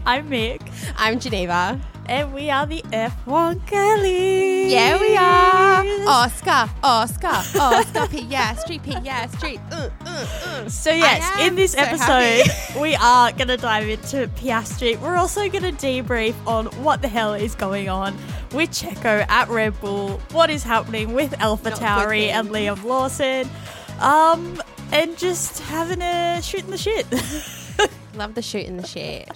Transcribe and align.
I'm 0.06 0.28
Mick, 0.28 0.60
I'm 0.96 1.18
Geneva. 1.20 1.80
and 2.06 2.34
we 2.34 2.50
are 2.50 2.66
the 2.66 2.82
F1 2.92 3.66
Girlies. 3.70 4.72
Yeah, 4.72 5.00
we 5.00 5.16
are. 5.16 5.84
Oscar, 6.08 6.70
Oscar, 6.82 7.28
Oscar, 7.28 8.06
Piastri, 8.08 8.82
Piastri. 8.82 9.60
Uh, 9.72 9.88
uh, 10.04 10.26
uh. 10.44 10.68
So 10.68 10.90
yes, 10.90 11.46
in 11.46 11.54
this 11.54 11.72
so 11.72 11.78
episode, 11.80 12.52
we 12.80 12.94
are 12.96 13.32
gonna 13.32 13.56
dive 13.56 13.88
into 13.88 14.28
Piastri. 14.36 15.00
We're 15.00 15.16
also 15.16 15.48
gonna 15.48 15.72
debrief 15.72 16.34
on 16.46 16.66
what 16.82 17.00
the 17.00 17.08
hell 17.08 17.34
is 17.34 17.54
going 17.54 17.88
on 17.88 18.16
with 18.52 18.70
Checo 18.70 19.24
at 19.28 19.48
Red 19.48 19.80
Bull, 19.80 20.20
what 20.32 20.50
is 20.50 20.62
happening 20.62 21.14
with 21.14 21.38
Alpha 21.40 21.70
Not 21.70 21.78
Tauri 21.78 22.28
and. 22.28 22.48
Liam 22.48 22.84
Lawson, 22.84 23.48
um, 24.00 24.62
and 24.92 25.16
just 25.16 25.60
having 25.60 26.02
a 26.02 26.40
shoot 26.42 26.64
in 26.64 26.70
the 26.70 26.78
shit. 26.78 27.06
Love 28.16 28.34
the 28.34 28.42
shoot 28.42 28.66
in 28.66 28.76
the 28.76 28.86
shit. 28.86 29.28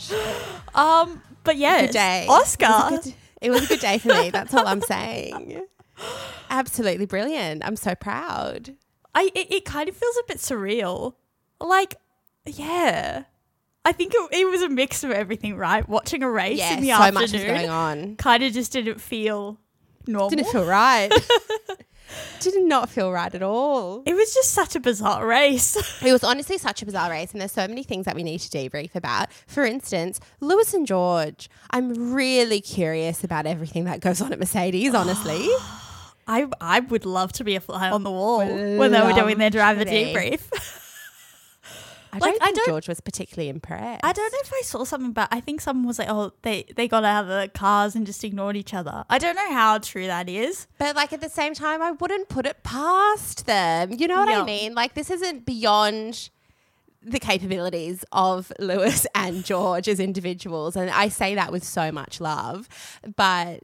um, 0.74 1.22
but 1.44 1.56
yeah, 1.56 1.82
Good 1.82 1.92
day. 1.92 2.26
Oscar. 2.28 2.66
It 2.66 2.70
was, 2.70 2.92
a 2.92 3.02
good, 3.02 3.14
it 3.42 3.50
was 3.50 3.64
a 3.64 3.66
good 3.66 3.80
day 3.80 3.98
for 3.98 4.08
me. 4.08 4.30
That's 4.30 4.54
all 4.54 4.66
I'm 4.66 4.80
saying. 4.82 5.64
Absolutely 6.50 7.06
brilliant. 7.06 7.64
I'm 7.64 7.76
so 7.76 7.94
proud. 7.94 8.74
I 9.14 9.30
it, 9.34 9.52
it 9.52 9.64
kind 9.64 9.88
of 9.88 9.96
feels 9.96 10.16
a 10.18 10.22
bit 10.28 10.38
surreal. 10.38 11.14
Like, 11.60 11.96
yeah. 12.46 13.24
I 13.84 13.92
think 13.92 14.12
it, 14.14 14.28
it 14.32 14.46
was 14.48 14.62
a 14.62 14.68
mix 14.68 15.02
of 15.02 15.10
everything, 15.10 15.56
right? 15.56 15.88
Watching 15.88 16.22
a 16.22 16.30
race 16.30 16.58
Yeah, 16.58 16.74
in 16.74 16.82
the 16.82 16.88
so 16.88 16.94
afternoon 16.94 17.14
much 17.14 17.34
is 17.34 17.44
going 17.44 17.70
on. 17.70 18.16
kind 18.16 18.42
of 18.42 18.52
just 18.52 18.72
didn't 18.72 19.00
feel 19.00 19.58
normal. 20.06 20.30
Didn't 20.30 20.48
feel 20.48 20.64
right. 20.66 21.10
Did 22.40 22.62
not 22.64 22.88
feel 22.88 23.10
right 23.12 23.34
at 23.34 23.42
all. 23.42 24.02
it 24.06 24.14
was 24.14 24.32
just 24.34 24.52
such 24.52 24.74
a 24.76 24.80
bizarre 24.80 25.26
race. 25.26 25.76
It 26.08 26.12
was 26.12 26.24
honestly 26.24 26.58
such 26.58 26.80
a 26.82 26.86
bizarre 26.86 27.10
race, 27.10 27.32
and 27.32 27.40
there's 27.40 27.52
so 27.52 27.66
many 27.66 27.82
things 27.82 28.04
that 28.06 28.14
we 28.14 28.22
need 28.22 28.38
to 28.40 28.48
debrief 28.56 28.94
about. 28.94 29.28
For 29.46 29.64
instance, 29.64 30.20
Lewis 30.40 30.72
and 30.74 30.86
George. 30.86 31.50
I'm 31.70 32.14
really 32.14 32.60
curious 32.60 33.24
about 33.24 33.46
everything 33.46 33.84
that 33.84 34.00
goes 34.00 34.20
on 34.20 34.32
at 34.32 34.38
Mercedes, 34.38 34.94
honestly. 34.94 35.48
I 36.28 36.46
I 36.60 36.80
would 36.80 37.06
love 37.06 37.32
to 37.32 37.44
be 37.44 37.56
a 37.56 37.60
fly 37.60 37.90
on 37.90 38.02
the 38.04 38.10
wall 38.10 38.38
when 38.46 38.90
they 38.92 39.00
were 39.00 39.12
doing 39.14 39.38
their 39.38 39.50
driver 39.50 39.84
debrief. 39.84 40.42
I 42.12 42.18
Like, 42.18 42.32
don't 42.34 42.42
I 42.42 42.44
think 42.46 42.56
don't- 42.56 42.66
George 42.68 42.88
was 42.88 43.00
particularly 43.00 43.48
impressed. 43.48 44.04
I 44.04 44.12
don't 44.12 44.32
know 44.32 44.38
if 44.42 44.52
I 44.52 44.62
saw 44.64 44.84
something, 44.84 45.12
but 45.12 45.28
I 45.30 45.40
think 45.40 45.60
someone 45.60 45.86
was 45.86 45.98
like, 45.98 46.08
"Oh, 46.10 46.32
they 46.42 46.64
they 46.76 46.88
got 46.88 47.04
out 47.04 47.24
of 47.24 47.28
the 47.28 47.48
cars 47.52 47.94
and 47.94 48.06
just 48.06 48.22
ignored 48.24 48.56
each 48.56 48.72
other." 48.74 49.04
I 49.10 49.18
don't 49.18 49.36
know 49.36 49.52
how 49.52 49.78
true 49.78 50.06
that 50.06 50.28
is. 50.28 50.66
But 50.78 50.96
like 50.96 51.12
at 51.12 51.20
the 51.20 51.28
same 51.28 51.54
time, 51.54 51.82
I 51.82 51.90
wouldn't 51.92 52.28
put 52.28 52.46
it 52.46 52.62
past 52.62 53.46
them. 53.46 53.92
You 53.92 54.08
know 54.08 54.20
what 54.20 54.28
Yeah. 54.28 54.42
I 54.42 54.44
mean? 54.44 54.74
Like 54.74 54.94
this 54.94 55.10
isn't 55.10 55.44
beyond 55.44 56.30
the 57.02 57.20
capabilities 57.20 58.04
of 58.12 58.52
Lewis 58.58 59.06
and 59.14 59.44
George 59.44 59.86
as 59.88 60.00
individuals, 60.00 60.76
and 60.76 60.90
I 60.90 61.08
say 61.08 61.34
that 61.34 61.52
with 61.52 61.64
so 61.64 61.92
much 61.92 62.20
love, 62.20 62.68
but. 63.16 63.60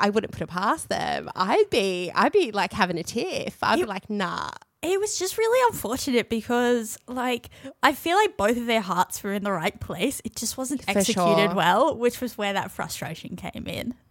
I 0.00 0.10
wouldn't 0.10 0.32
put 0.32 0.42
it 0.42 0.46
past 0.48 0.88
them. 0.88 1.28
I'd 1.34 1.70
be, 1.70 2.12
I'd 2.14 2.30
be 2.30 2.52
like 2.52 2.72
having 2.72 2.98
a 2.98 3.02
tiff. 3.02 3.58
I'd 3.64 3.80
You- 3.80 3.84
be 3.86 3.88
like, 3.88 4.08
nah. 4.08 4.48
It 4.80 5.00
was 5.00 5.18
just 5.18 5.36
really 5.36 5.60
unfortunate 5.72 6.28
because, 6.30 6.96
like, 7.08 7.50
I 7.82 7.92
feel 7.92 8.16
like 8.16 8.36
both 8.36 8.56
of 8.56 8.66
their 8.66 8.80
hearts 8.80 9.22
were 9.24 9.32
in 9.32 9.42
the 9.42 9.50
right 9.50 9.78
place. 9.80 10.20
It 10.24 10.36
just 10.36 10.56
wasn't 10.56 10.84
For 10.84 10.90
executed 10.98 11.48
sure. 11.48 11.54
well, 11.54 11.96
which 11.96 12.20
was 12.20 12.38
where 12.38 12.52
that 12.52 12.70
frustration 12.70 13.34
came 13.36 13.66
in. 13.66 13.94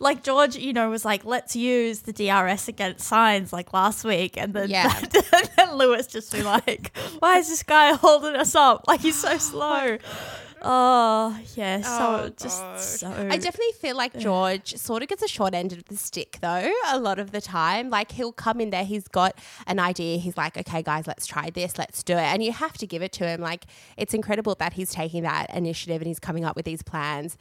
Like 0.00 0.22
George, 0.22 0.54
you 0.54 0.72
know, 0.72 0.90
was 0.90 1.04
like, 1.04 1.24
"Let's 1.24 1.56
use 1.56 2.02
the 2.02 2.12
DRS 2.12 2.68
against 2.68 3.10
Sainz," 3.10 3.52
like 3.52 3.72
last 3.72 4.04
week, 4.04 4.36
and 4.36 4.54
then 4.54 4.70
Yeah. 4.70 4.96
and 5.02 5.50
then 5.56 5.74
Lewis 5.74 6.06
just 6.06 6.30
be 6.32 6.40
like, 6.44 6.96
"Why 7.18 7.38
is 7.38 7.48
this 7.48 7.64
guy 7.64 7.94
holding 7.94 8.36
us 8.36 8.54
up? 8.54 8.84
Like 8.86 9.00
he's 9.00 9.20
so 9.20 9.36
slow." 9.38 9.98
Oh 10.62 11.38
yeah, 11.56 11.80
so 11.82 11.88
Oh, 12.24 12.28
just 12.36 12.98
so 13.00 13.08
I 13.10 13.36
definitely 13.36 13.72
feel 13.80 13.96
like 13.96 14.18
George 14.18 14.74
sort 14.76 15.02
of 15.02 15.08
gets 15.08 15.22
a 15.22 15.28
short 15.28 15.54
end 15.54 15.72
of 15.72 15.84
the 15.86 15.96
stick 15.96 16.38
though, 16.40 16.70
a 16.88 16.98
lot 16.98 17.18
of 17.18 17.30
the 17.32 17.40
time. 17.40 17.90
Like 17.90 18.12
he'll 18.12 18.32
come 18.32 18.60
in 18.60 18.70
there, 18.70 18.84
he's 18.84 19.08
got 19.08 19.38
an 19.66 19.78
idea, 19.78 20.18
he's 20.18 20.36
like, 20.36 20.56
okay, 20.56 20.82
guys, 20.82 21.06
let's 21.06 21.26
try 21.26 21.50
this, 21.50 21.78
let's 21.78 22.02
do 22.02 22.14
it. 22.14 22.18
And 22.22 22.42
you 22.42 22.52
have 22.52 22.76
to 22.78 22.86
give 22.86 23.02
it 23.02 23.12
to 23.12 23.26
him. 23.26 23.40
Like 23.40 23.64
it's 23.96 24.14
incredible 24.14 24.54
that 24.58 24.72
he's 24.74 24.90
taking 24.90 25.22
that 25.22 25.54
initiative 25.54 26.00
and 26.00 26.06
he's 26.08 26.18
coming 26.20 26.44
up 26.44 26.56
with 26.56 26.64
these 26.64 26.82
plans. 26.82 27.36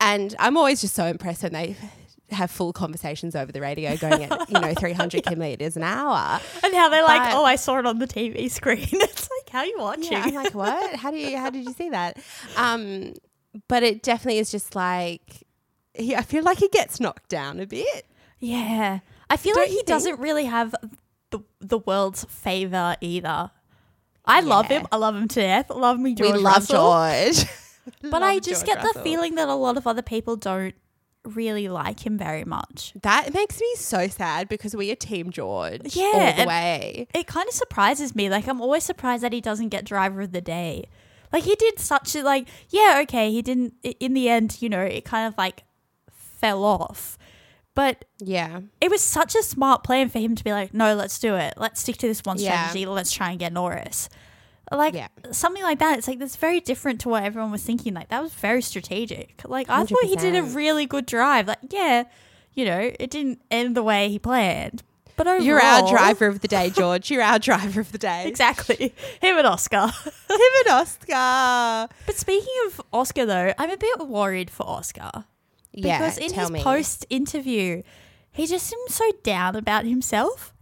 And 0.00 0.34
I'm 0.38 0.56
always 0.56 0.80
just 0.80 0.94
so 0.94 1.06
impressed 1.06 1.42
when 1.44 1.52
they 1.52 1.76
have 2.30 2.50
full 2.50 2.72
conversations 2.72 3.36
over 3.36 3.52
the 3.52 3.60
radio 3.60 3.94
going 3.96 4.24
at, 4.24 4.50
you 4.50 4.58
know, 4.58 4.72
300 4.78 5.22
kilometers 5.22 5.76
an 5.76 5.82
hour. 5.82 6.40
and 6.64 6.74
how 6.74 6.88
they're 6.88 7.02
like, 7.04 7.22
But- 7.30 7.34
"Oh, 7.36 7.44
I 7.44 7.56
saw 7.56 7.78
it 7.78 7.86
on 7.86 7.98
the 7.98 8.06
TV 8.06 8.50
screen." 8.50 8.86
it's 8.90 9.28
like, 9.30 9.41
how 9.52 9.58
are 9.60 9.66
you 9.66 9.76
watching? 9.78 10.12
Yeah, 10.12 10.24
I'm 10.24 10.34
like, 10.34 10.54
what? 10.54 10.96
How 10.96 11.10
do 11.10 11.18
you? 11.18 11.36
How 11.36 11.50
did 11.50 11.64
you 11.66 11.72
see 11.74 11.90
that? 11.90 12.18
Um, 12.56 13.12
but 13.68 13.82
it 13.82 14.02
definitely 14.02 14.38
is 14.38 14.50
just 14.50 14.74
like, 14.74 15.44
he, 15.94 16.16
I 16.16 16.22
feel 16.22 16.42
like 16.42 16.58
he 16.58 16.68
gets 16.68 16.98
knocked 17.00 17.28
down 17.28 17.60
a 17.60 17.66
bit. 17.66 18.06
Yeah. 18.38 19.00
I 19.28 19.36
feel 19.36 19.54
Don't 19.54 19.62
like 19.64 19.68
he 19.70 19.76
think? 19.76 19.86
doesn't 19.88 20.20
really 20.20 20.46
have 20.46 20.74
the 21.30 21.40
the 21.60 21.78
world's 21.78 22.24
favor 22.24 22.96
either. 23.00 23.50
I 24.24 24.40
love 24.40 24.66
him. 24.68 24.86
I 24.92 24.96
love 24.96 25.16
him 25.16 25.28
to 25.28 25.40
death. 25.40 25.68
Love 25.70 25.98
me, 25.98 26.14
George 26.14 26.32
we 26.32 26.38
love 26.38 26.54
Russell. 26.70 26.90
George, 26.92 27.44
But 28.10 28.22
I 28.22 28.38
just 28.38 28.64
George 28.64 28.76
get 28.76 28.84
Russell. 28.84 29.02
the 29.02 29.08
feeling 29.10 29.34
that 29.34 29.48
a 29.48 29.54
lot 29.54 29.76
of 29.76 29.86
other 29.86 30.02
people 30.02 30.36
don't 30.36 30.74
really 31.24 31.68
like 31.68 32.04
him 32.04 32.18
very 32.18 32.44
much. 32.44 32.92
that 33.02 33.32
makes 33.32 33.60
me 33.60 33.72
so 33.76 34.08
sad 34.08 34.48
because 34.48 34.74
we 34.74 34.90
are 34.90 34.96
Team 34.96 35.30
George 35.30 35.94
Yeah, 35.94 36.02
all 36.14 36.32
the 36.44 36.48
way. 36.48 37.06
It 37.14 37.26
kind 37.26 37.46
of 37.48 37.54
surprises 37.54 38.14
me. 38.14 38.28
Like 38.28 38.48
I'm 38.48 38.60
always 38.60 38.84
surprised 38.84 39.22
that 39.22 39.32
he 39.32 39.40
doesn't 39.40 39.68
get 39.68 39.84
driver 39.84 40.22
of 40.22 40.32
the 40.32 40.40
day. 40.40 40.84
Like 41.32 41.44
he 41.44 41.54
did 41.54 41.78
such 41.78 42.14
a 42.16 42.22
like 42.22 42.48
yeah, 42.70 42.98
okay, 43.04 43.30
he 43.30 43.40
didn't 43.42 43.74
in 43.82 44.14
the 44.14 44.28
end, 44.28 44.58
you 44.60 44.68
know, 44.68 44.82
it 44.82 45.04
kind 45.04 45.26
of 45.28 45.38
like 45.38 45.62
fell 46.10 46.64
off. 46.64 47.16
But 47.74 48.04
Yeah, 48.18 48.60
it 48.80 48.90
was 48.90 49.00
such 49.00 49.34
a 49.34 49.42
smart 49.42 49.82
plan 49.82 50.08
for 50.10 50.18
him 50.18 50.34
to 50.34 50.44
be 50.44 50.52
like, 50.52 50.74
no, 50.74 50.94
let's 50.94 51.18
do 51.18 51.36
it. 51.36 51.54
Let's 51.56 51.80
stick 51.80 51.96
to 51.98 52.06
this 52.06 52.20
one 52.24 52.36
Yeah. 52.38 52.68
strategy. 52.68 52.84
Let's 52.84 53.12
try 53.12 53.30
and 53.30 53.38
get 53.38 53.52
Norris. 53.52 54.08
Like 54.76 54.94
Yeah. 54.94 55.08
something 55.30 55.62
like 55.62 55.78
that. 55.80 55.98
It's 55.98 56.08
like 56.08 56.18
that's 56.18 56.36
very 56.36 56.60
different 56.60 57.00
to 57.02 57.08
what 57.08 57.22
everyone 57.24 57.50
was 57.50 57.62
thinking. 57.62 57.94
Like 57.94 58.08
that 58.08 58.22
was 58.22 58.32
very 58.34 58.62
strategic. 58.62 59.42
Like 59.46 59.68
I 59.70 59.84
thought 59.84 60.04
he 60.04 60.16
did 60.16 60.34
a 60.34 60.42
really 60.42 60.86
good 60.86 61.06
drive. 61.06 61.48
Like 61.48 61.58
yeah, 61.70 62.04
you 62.54 62.64
know, 62.64 62.90
it 62.98 63.10
didn't 63.10 63.40
end 63.50 63.76
the 63.76 63.82
way 63.82 64.08
he 64.08 64.18
planned. 64.18 64.82
But 65.14 65.26
overall, 65.26 65.44
you're 65.44 65.60
our 65.60 65.88
driver 65.90 66.26
of 66.26 66.40
the 66.40 66.48
day, 66.48 66.70
George. 66.74 67.10
You're 67.10 67.22
our 67.22 67.38
driver 67.38 67.80
of 67.80 67.92
the 67.92 67.98
day. 67.98 68.26
Exactly. 68.26 68.94
Him 69.20 69.36
and 69.36 69.46
Oscar. 69.46 69.86
Him 70.30 70.40
and 70.66 70.68
Oscar. 70.68 71.94
but 72.06 72.16
speaking 72.16 72.54
of 72.66 72.80
Oscar 72.92 73.26
though, 73.26 73.52
I'm 73.58 73.70
a 73.70 73.76
bit 73.76 74.08
worried 74.08 74.48
for 74.50 74.64
Oscar. 74.66 75.24
Yeah, 75.74 75.98
Because 75.98 76.18
in 76.18 76.30
tell 76.30 76.50
his 76.52 76.62
post 76.62 77.06
interview, 77.10 77.82
he 78.30 78.46
just 78.46 78.66
seemed 78.66 78.88
so 78.90 79.10
down 79.22 79.54
about 79.56 79.84
himself. 79.84 80.52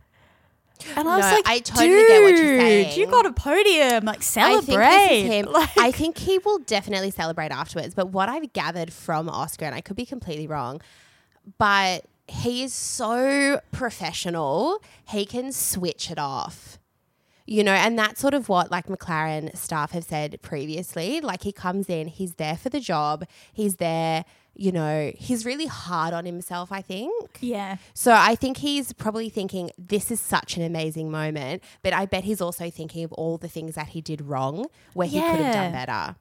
And 0.97 1.09
I 1.09 1.17
was 1.17 1.25
No, 1.27 1.33
like, 1.33 1.47
I 1.49 1.59
totally 1.61 2.07
get 2.07 2.23
what 2.23 2.29
you're 2.31 2.37
"Dude, 2.37 2.61
saying. 2.61 2.99
You 3.01 3.07
got 3.07 3.27
a 3.27 3.33
podium, 3.33 4.05
like 4.05 4.23
celebrate. 4.23 4.85
I 4.85 5.07
think 5.09 5.33
him. 5.33 5.47
Like, 5.53 5.79
I 5.79 5.91
think 5.93 6.19
he 6.19 6.39
will 6.39 6.59
definitely 6.59 7.11
celebrate 7.11 7.51
afterwards. 7.53 7.95
But 7.95 8.09
what 8.11 8.29
I've 8.29 8.53
gathered 8.53 8.93
from 8.93 9.29
Oscar, 9.29 9.67
and 9.67 9.75
I 9.75 9.81
could 9.81 9.97
be 9.97 10.07
completely 10.07 10.47
wrong, 10.47 10.81
but 11.59 12.05
he 12.29 12.63
is 12.63 12.73
so 12.73 13.61
professional. 13.73 14.83
He 15.09 15.27
can 15.27 15.53
switch 15.53 16.11
it 16.11 16.19
off. 16.19 16.79
You 17.47 17.65
know, 17.65 17.73
and 17.73 17.99
that's 17.99 18.21
sort 18.21 18.35
of 18.35 18.49
what 18.49 18.71
like 18.71 18.87
McLaren 18.87 19.57
staff 19.57 19.91
have 19.91 20.05
said 20.05 20.39
previously. 20.41 21.21
Like 21.21 21.43
he 21.43 21.51
comes 21.51 21.89
in, 21.89 22.07
he's 22.07 22.35
there 22.35 22.57
for 22.57 22.69
the 22.69 22.79
job. 22.79 23.27
He's 23.53 23.77
there, 23.77 24.25
you 24.55 24.73
know, 24.73 25.13
he's 25.17 25.47
really 25.47 25.67
hard 25.67 26.13
on 26.13 26.27
himself, 26.27 26.71
I 26.73 26.83
think. 26.83 27.39
yeah, 27.41 27.77
So 27.95 28.13
I 28.13 28.35
think 28.35 28.59
he's 28.59 28.93
probably 28.93 29.29
thinking 29.31 29.71
this 29.79 30.11
is 30.11 30.21
such 30.21 30.57
an 30.57 30.63
amazing 30.63 31.11
moment, 31.11 31.63
but 31.83 31.93
I 31.93 32.05
bet 32.07 32.25
he's 32.25 32.41
also 32.41 32.69
thinking 32.71 33.05
of 33.05 33.13
all 33.13 33.39
the 33.39 33.49
things 33.49 33.75
that 33.77 33.89
he 33.89 34.01
did 34.01 34.21
wrong 34.21 34.67
where 34.93 35.09
he 35.09 35.21
could 35.21 35.41
have 35.41 35.55
done 35.55 35.73
better. 35.73 36.17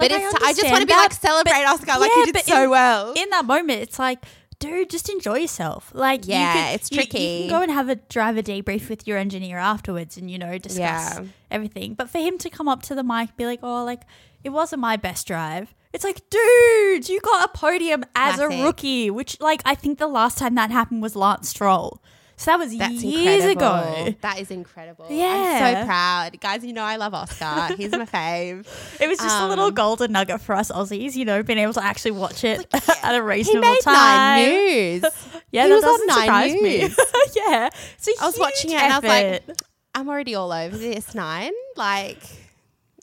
Like, 0.00 0.10
But 0.10 0.12
I 0.12 0.16
it's 0.24 0.34
I 0.44 0.52
just 0.54 0.70
want 0.70 0.80
to 0.80 0.86
be 0.86 0.94
like 0.94 1.12
celebrate 1.12 1.64
Oscar 1.64 1.98
like 2.00 2.10
yeah, 2.14 2.18
you 2.20 2.24
did 2.26 2.32
but 2.34 2.44
so 2.46 2.64
in- 2.64 2.70
well. 2.70 3.12
in 3.14 3.28
that 3.30 3.44
moment, 3.44 3.80
it's 3.82 3.98
like, 3.98 4.24
dude, 4.58 4.88
just 4.88 5.08
enjoy 5.10 5.38
yourself. 5.40 5.90
Like, 5.94 6.26
you 6.26 6.32
Yeah, 6.32 6.52
could- 6.68 6.74
it's 6.76 6.90
you- 6.90 6.96
You, 6.96 7.02
tricky. 7.02 7.40
can 7.40 7.50
go 7.50 7.62
and 7.62 7.70
have 7.70 7.88
a 7.88 7.96
driver 7.96 8.42
debrief 8.42 8.88
with 8.88 9.06
your 9.06 9.18
engineer 9.18 9.58
afterwards, 9.58 10.16
and 10.16 10.30
you 10.30 10.38
know 10.38 10.56
discuss 10.56 10.78
Yeah. 11.18 11.24
everything. 11.50 11.94
But 11.94 12.08
for 12.10 12.18
him 12.18 12.38
to 12.38 12.48
come 12.48 12.68
up 12.68 12.82
to 12.84 12.94
the 12.94 13.02
mic, 13.04 13.36
be 13.36 13.44
like, 13.44 13.60
oh, 13.62 13.84
like 13.84 14.02
it 14.42 14.48
wasn't 14.50 14.80
my 14.80 14.96
best 14.96 15.26
drive. 15.26 15.74
It's 15.92 16.04
like, 16.04 16.28
dude, 16.30 17.08
you 17.08 17.20
got 17.20 17.44
a 17.44 17.58
podium 17.58 18.04
as 18.16 18.38
a 18.38 18.48
rookie, 18.48 19.10
which 19.10 19.40
like 19.40 19.60
I 19.64 19.74
think 19.74 19.98
the 19.98 20.06
last 20.08 20.38
time 20.38 20.54
that 20.54 20.70
happened 20.70 21.02
was 21.02 21.14
Lance 21.16 21.48
Stroll. 21.50 22.02
So 22.36 22.50
that 22.50 22.58
was 22.58 22.76
That's 22.76 23.04
years 23.04 23.44
incredible. 23.44 24.02
ago. 24.06 24.14
That 24.22 24.40
is 24.40 24.50
incredible. 24.50 25.04
I'm 25.08 25.14
Yeah. 25.14 25.80
so 25.80 25.86
proud. 25.86 26.40
Guys, 26.40 26.64
you 26.64 26.72
know 26.72 26.82
I 26.82 26.96
love 26.96 27.14
Oscar. 27.14 27.76
He's 27.76 27.92
my 27.92 28.06
fave. 28.06 28.66
It 29.00 29.06
was 29.06 29.18
just 29.18 29.38
a 29.40 29.46
little 29.46 29.66
Um, 29.66 29.74
golden 29.74 30.10
nugget 30.12 30.40
for 30.40 30.54
us 30.56 30.70
Aussies, 30.72 31.14
you 31.14 31.24
know, 31.24 31.42
being 31.44 31.58
able 31.60 31.74
to 31.74 31.84
actually 31.84 32.12
watch 32.12 32.42
it 32.42 32.66
at 33.02 33.14
a 33.14 33.22
reasonable 33.22 33.62
He 33.68 33.70
made 33.74 33.80
time. 33.82 33.94
nine 33.94 34.48
news. 34.48 35.04
Yeah, 35.52 35.64
He 35.64 35.68
that 35.68 35.74
was 35.74 35.84
on 35.84 35.90
doesn't 35.90 36.06
Nine 36.08 36.18
surprise 36.20 36.52
me. 36.54 36.78
News. 36.78 36.96
yeah, 37.36 37.68
it's 37.98 38.08
a 38.08 38.12
I 38.22 38.26
was 38.26 38.38
watching 38.38 38.70
it 38.70 38.80
and 38.80 38.92
I 38.92 38.98
was 38.98 39.04
like. 39.08 39.56
I'm 39.94 40.08
already 40.08 40.34
all 40.34 40.50
over 40.52 40.74
this 40.76 41.14
nine. 41.14 41.52
Like 41.76 42.16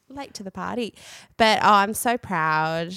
late 0.10 0.34
to 0.36 0.44
the 0.44 0.52
party. 0.52 0.94
But 1.38 1.60
oh, 1.62 1.72
I'm 1.74 1.94
so 1.94 2.18
proud. 2.18 2.94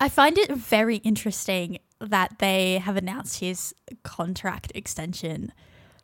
I 0.00 0.08
find 0.08 0.36
it 0.38 0.50
very 0.52 0.96
interesting 0.96 1.78
that 2.00 2.38
they 2.38 2.78
have 2.78 2.96
announced 2.96 3.40
his 3.40 3.74
contract 4.02 4.72
extension, 4.74 5.52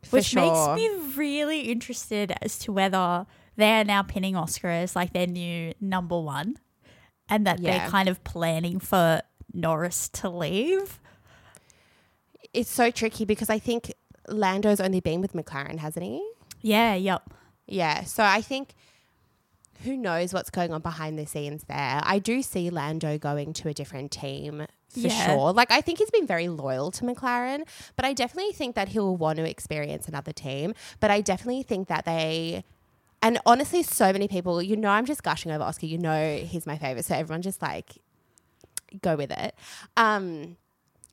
For 0.03 0.17
which 0.17 0.27
sure. 0.27 0.75
makes 0.75 0.81
me 0.81 1.13
really 1.17 1.61
interested 1.71 2.33
as 2.41 2.57
to 2.59 2.71
whether 2.71 3.25
they're 3.57 3.83
now 3.83 4.03
pinning 4.03 4.35
Oscar 4.37 4.69
as 4.69 4.95
like 4.95 5.11
their 5.11 5.27
new 5.27 5.73
number 5.81 6.17
one 6.19 6.57
and 7.27 7.45
that 7.45 7.59
Yeah. 7.59 7.77
they're 7.79 7.89
kind 7.89 8.07
of 8.07 8.23
planning 8.23 8.79
for 8.79 9.21
Norris 9.53 10.07
to 10.09 10.29
leave. 10.29 10.99
It's 12.53 12.71
so 12.71 12.89
tricky 12.91 13.25
because 13.25 13.49
I 13.49 13.59
think 13.59 13.93
Lando's 14.27 14.79
only 14.79 15.01
been 15.01 15.21
with 15.21 15.33
McLaren, 15.33 15.77
hasn't 15.79 16.05
he? 16.05 16.27
Yeah, 16.61 16.95
yep. 16.95 17.29
Yeah. 17.67 18.03
So 18.05 18.23
I 18.23 18.41
think 18.41 18.73
who 19.83 19.95
knows 19.97 20.33
what's 20.33 20.49
going 20.49 20.73
on 20.73 20.81
behind 20.81 21.17
the 21.17 21.25
scenes 21.25 21.63
there. 21.67 22.01
I 22.03 22.19
do 22.19 22.41
see 22.41 22.69
Lando 22.69 23.17
going 23.17 23.53
to 23.53 23.69
a 23.69 23.73
different 23.73 24.11
team 24.11 24.65
for 24.89 24.99
Yeah. 24.99 25.25
sure. 25.25 25.53
Like 25.53 25.71
I 25.71 25.81
think 25.81 25.99
he's 25.99 26.11
been 26.11 26.27
very 26.27 26.47
loyal 26.49 26.91
to 26.91 27.03
McLaren, 27.05 27.61
but 27.95 28.05
I 28.05 28.13
definitely 28.13 28.53
think 28.53 28.75
that 28.75 28.89
he'll 28.89 29.15
want 29.15 29.37
to 29.37 29.49
experience 29.49 30.07
another 30.07 30.31
team. 30.33 30.73
But 30.99 31.11
I 31.11 31.21
definitely 31.21 31.63
think 31.63 31.87
that 31.87 32.05
they 32.05 32.63
and 33.21 33.37
honestly, 33.45 33.83
so 33.83 34.13
many 34.13 34.29
people, 34.29 34.61
you 34.61 34.77
know, 34.77 34.89
I'm 34.89 35.05
just 35.05 35.23
gushing 35.23 35.51
over 35.51 35.63
Oscar. 35.63 35.85
You 35.87 35.97
know, 35.97 36.37
he's 36.37 36.65
my 36.65 36.77
favorite. 36.77 37.03
So 37.03 37.15
everyone 37.15 37.41
just 37.41 37.61
like 37.61 37.97
go 39.01 39.15
with 39.17 39.31
it. 39.31 39.55
Um, 39.97 40.55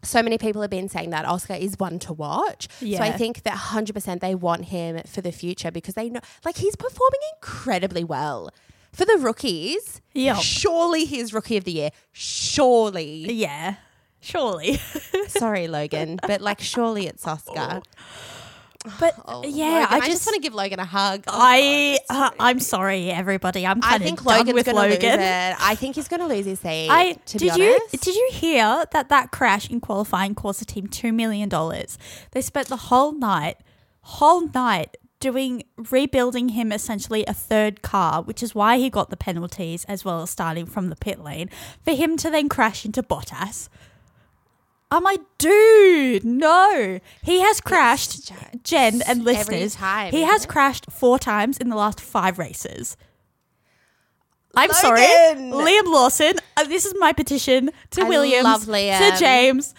so 0.02 0.22
many 0.22 0.38
people 0.38 0.60
have 0.62 0.70
been 0.70 0.88
saying 0.88 1.10
that 1.10 1.24
Oscar 1.24 1.54
is 1.54 1.78
one 1.78 1.98
to 2.00 2.12
watch. 2.12 2.68
Yeah. 2.80 2.98
So 2.98 3.04
I 3.04 3.12
think 3.12 3.42
that 3.42 3.54
100% 3.54 4.20
they 4.20 4.34
want 4.34 4.66
him 4.66 5.00
for 5.06 5.20
the 5.20 5.32
future 5.32 5.70
because 5.70 5.94
they 5.94 6.08
know, 6.10 6.20
like, 6.44 6.56
he's 6.58 6.76
performing 6.76 7.20
incredibly 7.36 8.04
well. 8.04 8.50
For 8.92 9.04
the 9.04 9.18
rookies, 9.18 10.00
Yep. 10.14 10.36
surely 10.38 11.04
he's 11.04 11.32
rookie 11.34 11.56
of 11.56 11.64
the 11.64 11.72
year. 11.72 11.90
Surely. 12.12 13.32
Yeah. 13.32 13.74
Surely. 14.20 14.76
Sorry, 15.28 15.68
Logan, 15.68 16.18
but 16.26 16.40
like, 16.40 16.60
surely 16.60 17.06
it's 17.06 17.26
Oscar. 17.26 17.82
But 19.00 19.14
Oh, 19.26 19.44
yeah, 19.44 19.64
Logan, 19.66 19.86
I 19.90 19.96
I 19.96 19.98
just, 20.00 20.10
just 20.12 20.26
want 20.26 20.34
to 20.36 20.40
give 20.40 20.54
Logan 20.54 20.78
a 20.80 20.84
hug. 20.84 21.24
Oh, 21.26 21.32
I 21.34 21.98
God, 22.08 22.32
uh, 22.32 22.36
I'm 22.40 22.60
sorry, 22.60 23.10
everybody. 23.10 23.66
I'm 23.66 23.78
I 23.82 23.90
kind 23.90 24.02
think 24.02 24.20
of 24.20 24.26
done 24.26 24.54
with 24.54 24.66
going 24.66 24.76
to 24.76 24.82
lose 24.82 24.94
Logan. 24.94 25.20
it. 25.20 25.56
I 25.60 25.74
think 25.74 25.96
he's 25.96 26.08
going 26.08 26.20
to 26.20 26.26
lose 26.26 26.46
his 26.46 26.60
seat. 26.60 26.88
I 26.90 27.12
to 27.12 27.38
did 27.38 27.56
you 27.56 27.78
did 27.92 28.14
you 28.14 28.28
hear 28.32 28.84
that 28.92 29.08
that 29.08 29.30
crash 29.32 29.68
in 29.70 29.80
qualifying 29.80 30.34
cost 30.34 30.60
the 30.60 30.64
team 30.64 30.86
two 30.86 31.12
million 31.12 31.48
dollars? 31.48 31.98
They 32.32 32.40
spent 32.40 32.68
the 32.68 32.76
whole 32.76 33.12
night, 33.12 33.58
whole 34.02 34.48
night 34.48 34.96
doing 35.18 35.64
rebuilding 35.90 36.50
him 36.50 36.70
essentially 36.70 37.24
a 37.26 37.32
third 37.32 37.82
car, 37.82 38.22
which 38.22 38.42
is 38.42 38.54
why 38.54 38.76
he 38.78 38.90
got 38.90 39.10
the 39.10 39.16
penalties 39.16 39.84
as 39.86 40.04
well 40.04 40.22
as 40.22 40.30
starting 40.30 40.66
from 40.66 40.88
the 40.90 40.96
pit 40.96 41.18
lane 41.20 41.48
for 41.84 41.94
him 41.94 42.16
to 42.18 42.30
then 42.30 42.48
crash 42.48 42.84
into 42.84 43.02
Bottas. 43.02 43.68
I'm 44.90 45.02
like, 45.02 45.20
dude, 45.38 46.24
no. 46.24 47.00
He 47.22 47.40
has 47.40 47.60
crashed, 47.60 48.32
Jen- 48.62 49.02
and 49.02 49.24
listeners. 49.24 49.74
time, 49.74 50.12
he 50.12 50.22
has 50.22 50.44
it? 50.44 50.48
crashed 50.48 50.86
four 50.92 51.18
times 51.18 51.58
in 51.58 51.68
the 51.70 51.76
last 51.76 52.00
five 52.00 52.38
races. 52.38 52.96
I'm 54.54 54.70
sorry, 54.72 55.00
Liam 55.02 55.84
Lawson. 55.92 56.34
Uh, 56.56 56.64
this 56.64 56.86
is 56.86 56.94
my 56.98 57.12
petition 57.12 57.70
to 57.90 58.02
I 58.02 58.08
Williams, 58.08 58.44
love 58.44 58.64
to 58.64 59.14
James. 59.18 59.74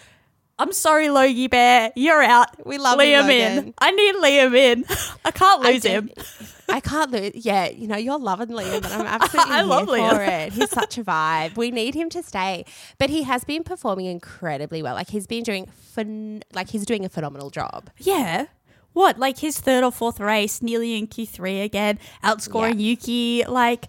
I'm 0.60 0.72
sorry, 0.72 1.08
Logie 1.08 1.48
Bear. 1.48 1.92
You're 1.96 2.22
out. 2.22 2.64
We 2.66 2.78
love 2.78 3.00
you, 3.00 3.06
Liam 3.06 3.30
in. 3.30 3.74
I 3.78 3.90
need 3.90 4.14
Liam 4.16 4.54
in. 4.56 4.84
I 5.24 5.30
can't 5.30 5.62
lose 5.62 5.82
do- 5.82 5.88
him. 5.88 6.10
I 6.68 6.80
can't 6.80 7.10
lose. 7.10 7.32
Yeah, 7.34 7.68
you 7.68 7.86
know, 7.88 7.96
you're 7.96 8.18
loving 8.18 8.48
Liam, 8.48 8.82
but 8.82 8.92
I'm 8.92 9.06
absolutely 9.06 9.52
I 9.52 9.58
here 9.58 9.66
love 9.66 9.88
for 9.88 10.22
it. 10.22 10.52
He's 10.52 10.70
such 10.70 10.98
a 10.98 11.04
vibe. 11.04 11.56
We 11.56 11.70
need 11.70 11.94
him 11.94 12.10
to 12.10 12.22
stay. 12.22 12.64
But 12.98 13.10
he 13.10 13.22
has 13.22 13.44
been 13.44 13.64
performing 13.64 14.06
incredibly 14.06 14.82
well. 14.82 14.94
Like 14.94 15.08
he's 15.10 15.26
been 15.26 15.42
doing 15.42 15.66
phen- 15.96 16.42
like 16.52 16.70
he's 16.70 16.84
doing 16.84 17.04
a 17.04 17.08
phenomenal 17.08 17.50
job. 17.50 17.90
Yeah. 17.98 18.46
What? 18.92 19.18
Like 19.18 19.38
his 19.38 19.58
third 19.60 19.84
or 19.84 19.92
fourth 19.92 20.20
race, 20.20 20.60
nearly 20.60 20.96
in 20.96 21.06
Q3 21.06 21.64
again, 21.64 21.98
outscoring 22.24 22.80
Yuki. 22.80 23.44
Like, 23.46 23.86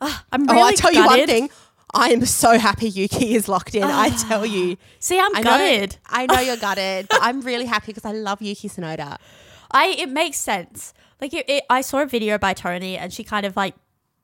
ah, 0.00 0.24
I'm 0.32 0.46
really 0.46 0.60
oh, 0.60 0.64
I 0.64 0.74
tell 0.74 0.92
you 0.92 1.04
one 1.06 1.26
thing. 1.26 1.50
I 1.94 2.10
am 2.10 2.24
so 2.26 2.58
happy 2.58 2.88
Yuki 2.88 3.34
is 3.34 3.48
locked 3.48 3.74
in. 3.74 3.82
I 3.84 4.10
tell 4.10 4.44
you. 4.44 4.76
See, 5.00 5.18
I'm 5.18 5.34
I 5.34 5.40
know, 5.40 5.50
gutted. 5.50 5.96
I 6.06 6.26
know 6.26 6.40
you're 6.40 6.56
gutted, 6.68 7.08
but 7.08 7.20
I'm 7.22 7.40
really 7.40 7.64
happy 7.64 7.88
because 7.88 8.04
I 8.04 8.12
love 8.12 8.42
Yuki 8.42 8.68
Tsunoda. 8.68 9.18
I 9.70 9.88
it 9.98 10.08
makes 10.10 10.38
sense. 10.38 10.92
Like 11.20 11.34
it, 11.34 11.48
it, 11.48 11.64
I 11.68 11.80
saw 11.80 12.02
a 12.02 12.06
video 12.06 12.38
by 12.38 12.54
Tony, 12.54 12.96
and 12.96 13.12
she 13.12 13.24
kind 13.24 13.44
of 13.44 13.56
like 13.56 13.74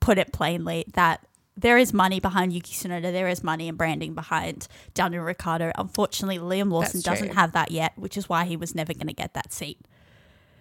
put 0.00 0.18
it 0.18 0.32
plainly 0.32 0.84
that 0.94 1.26
there 1.56 1.78
is 1.78 1.92
money 1.92 2.20
behind 2.20 2.52
Yuki 2.52 2.74
Tsunoda. 2.74 3.12
There 3.12 3.28
is 3.28 3.42
money 3.44 3.68
and 3.68 3.78
branding 3.78 4.14
behind 4.14 4.66
Daniel 4.92 5.24
Ricciardo. 5.24 5.72
Unfortunately, 5.76 6.38
Liam 6.38 6.70
Lawson 6.70 6.98
That's 6.98 7.04
doesn't 7.04 7.28
true. 7.28 7.36
have 7.36 7.52
that 7.52 7.70
yet, 7.70 7.92
which 7.96 8.16
is 8.16 8.28
why 8.28 8.44
he 8.44 8.56
was 8.56 8.74
never 8.74 8.92
going 8.92 9.06
to 9.06 9.12
get 9.12 9.34
that 9.34 9.52
seat. 9.52 9.78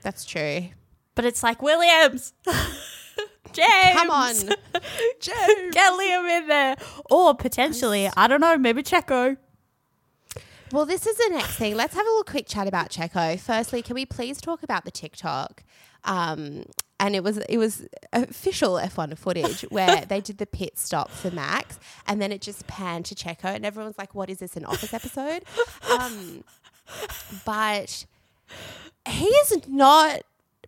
That's 0.01 0.25
true. 0.25 0.69
But 1.15 1.25
it's 1.25 1.43
like 1.43 1.61
Williams, 1.61 2.33
James, 3.53 3.93
Come 3.93 4.09
on. 4.09 4.33
James, 5.19 5.73
get 5.73 5.93
Liam 5.93 6.39
in 6.41 6.47
there, 6.47 6.75
or 7.09 7.35
potentially, 7.35 8.09
I 8.17 8.27
don't 8.27 8.41
know, 8.41 8.57
maybe 8.57 8.81
Checo. 8.83 9.37
Well, 10.71 10.87
this 10.87 11.05
is 11.05 11.15
the 11.17 11.29
next 11.31 11.55
thing. 11.57 11.75
Let's 11.75 11.93
have 11.93 12.03
a 12.05 12.09
little 12.09 12.23
quick 12.23 12.47
chat 12.47 12.67
about 12.67 12.89
Checo. 12.89 13.39
Firstly, 13.39 13.83
can 13.83 13.93
we 13.93 14.07
please 14.07 14.41
talk 14.41 14.63
about 14.63 14.85
the 14.85 14.91
TikTok? 14.91 15.63
Um, 16.05 16.65
and 16.99 17.15
it 17.15 17.23
was 17.23 17.37
it 17.37 17.57
was 17.57 17.85
official 18.13 18.75
F1 18.75 19.17
footage 19.17 19.61
where 19.69 20.05
they 20.05 20.21
did 20.21 20.37
the 20.37 20.45
pit 20.45 20.77
stop 20.77 21.09
for 21.11 21.31
Max, 21.31 21.79
and 22.07 22.21
then 22.21 22.31
it 22.31 22.41
just 22.41 22.65
panned 22.67 23.05
to 23.05 23.15
Checo, 23.15 23.45
and 23.45 23.65
everyone's 23.65 23.97
like, 23.97 24.15
"What 24.15 24.29
is 24.29 24.39
this? 24.39 24.55
An 24.55 24.65
Office 24.65 24.93
episode?" 24.93 25.43
Um, 25.99 26.43
but 27.45 28.05
he 29.07 29.25
is 29.25 29.67
not 29.67 30.21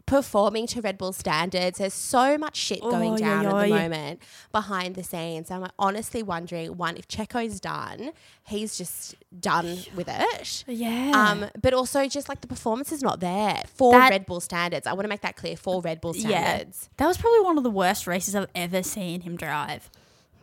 performing 0.05 0.67
to 0.67 0.81
Red 0.81 0.97
Bull 0.97 1.13
standards. 1.13 1.79
There's 1.79 1.93
so 1.93 2.37
much 2.37 2.55
shit 2.55 2.81
going 2.81 3.13
Oy, 3.13 3.17
down 3.17 3.45
oy, 3.45 3.49
at 3.49 3.67
the 3.67 3.73
oy. 3.73 3.77
moment 3.77 4.21
behind 4.51 4.95
the 4.95 5.03
scenes. 5.03 5.49
I'm 5.49 5.67
honestly 5.79 6.21
wondering 6.21 6.77
one 6.77 6.97
if 6.97 7.07
Checo's 7.07 7.59
done, 7.59 8.11
he's 8.43 8.77
just 8.77 9.15
done 9.39 9.79
with 9.95 10.07
it. 10.09 10.63
Yeah. 10.67 11.11
Um, 11.13 11.45
but 11.59 11.73
also 11.73 12.07
just 12.07 12.29
like 12.29 12.41
the 12.41 12.47
performance 12.47 12.91
is 12.91 13.01
not 13.01 13.19
there 13.19 13.63
for 13.73 13.93
That- 13.93 14.11
Red 14.11 14.25
Bull 14.25 14.39
standards. 14.39 14.85
I 14.87 14.93
want 14.93 15.05
to 15.05 15.09
make 15.09 15.21
that 15.21 15.35
clear 15.35 15.57
for 15.57 15.81
Red 15.81 16.01
Bull 16.01 16.15
yeah. 16.15 16.29
standards. 16.29 16.89
That 16.97 17.07
was 17.07 17.17
probably 17.17 17.41
one 17.41 17.57
of 17.57 17.63
the 17.63 17.71
worst 17.71 18.05
races 18.07 18.35
I've 18.35 18.47
ever 18.53 18.83
seen 18.83 19.21
him 19.21 19.35
drive. 19.35 19.89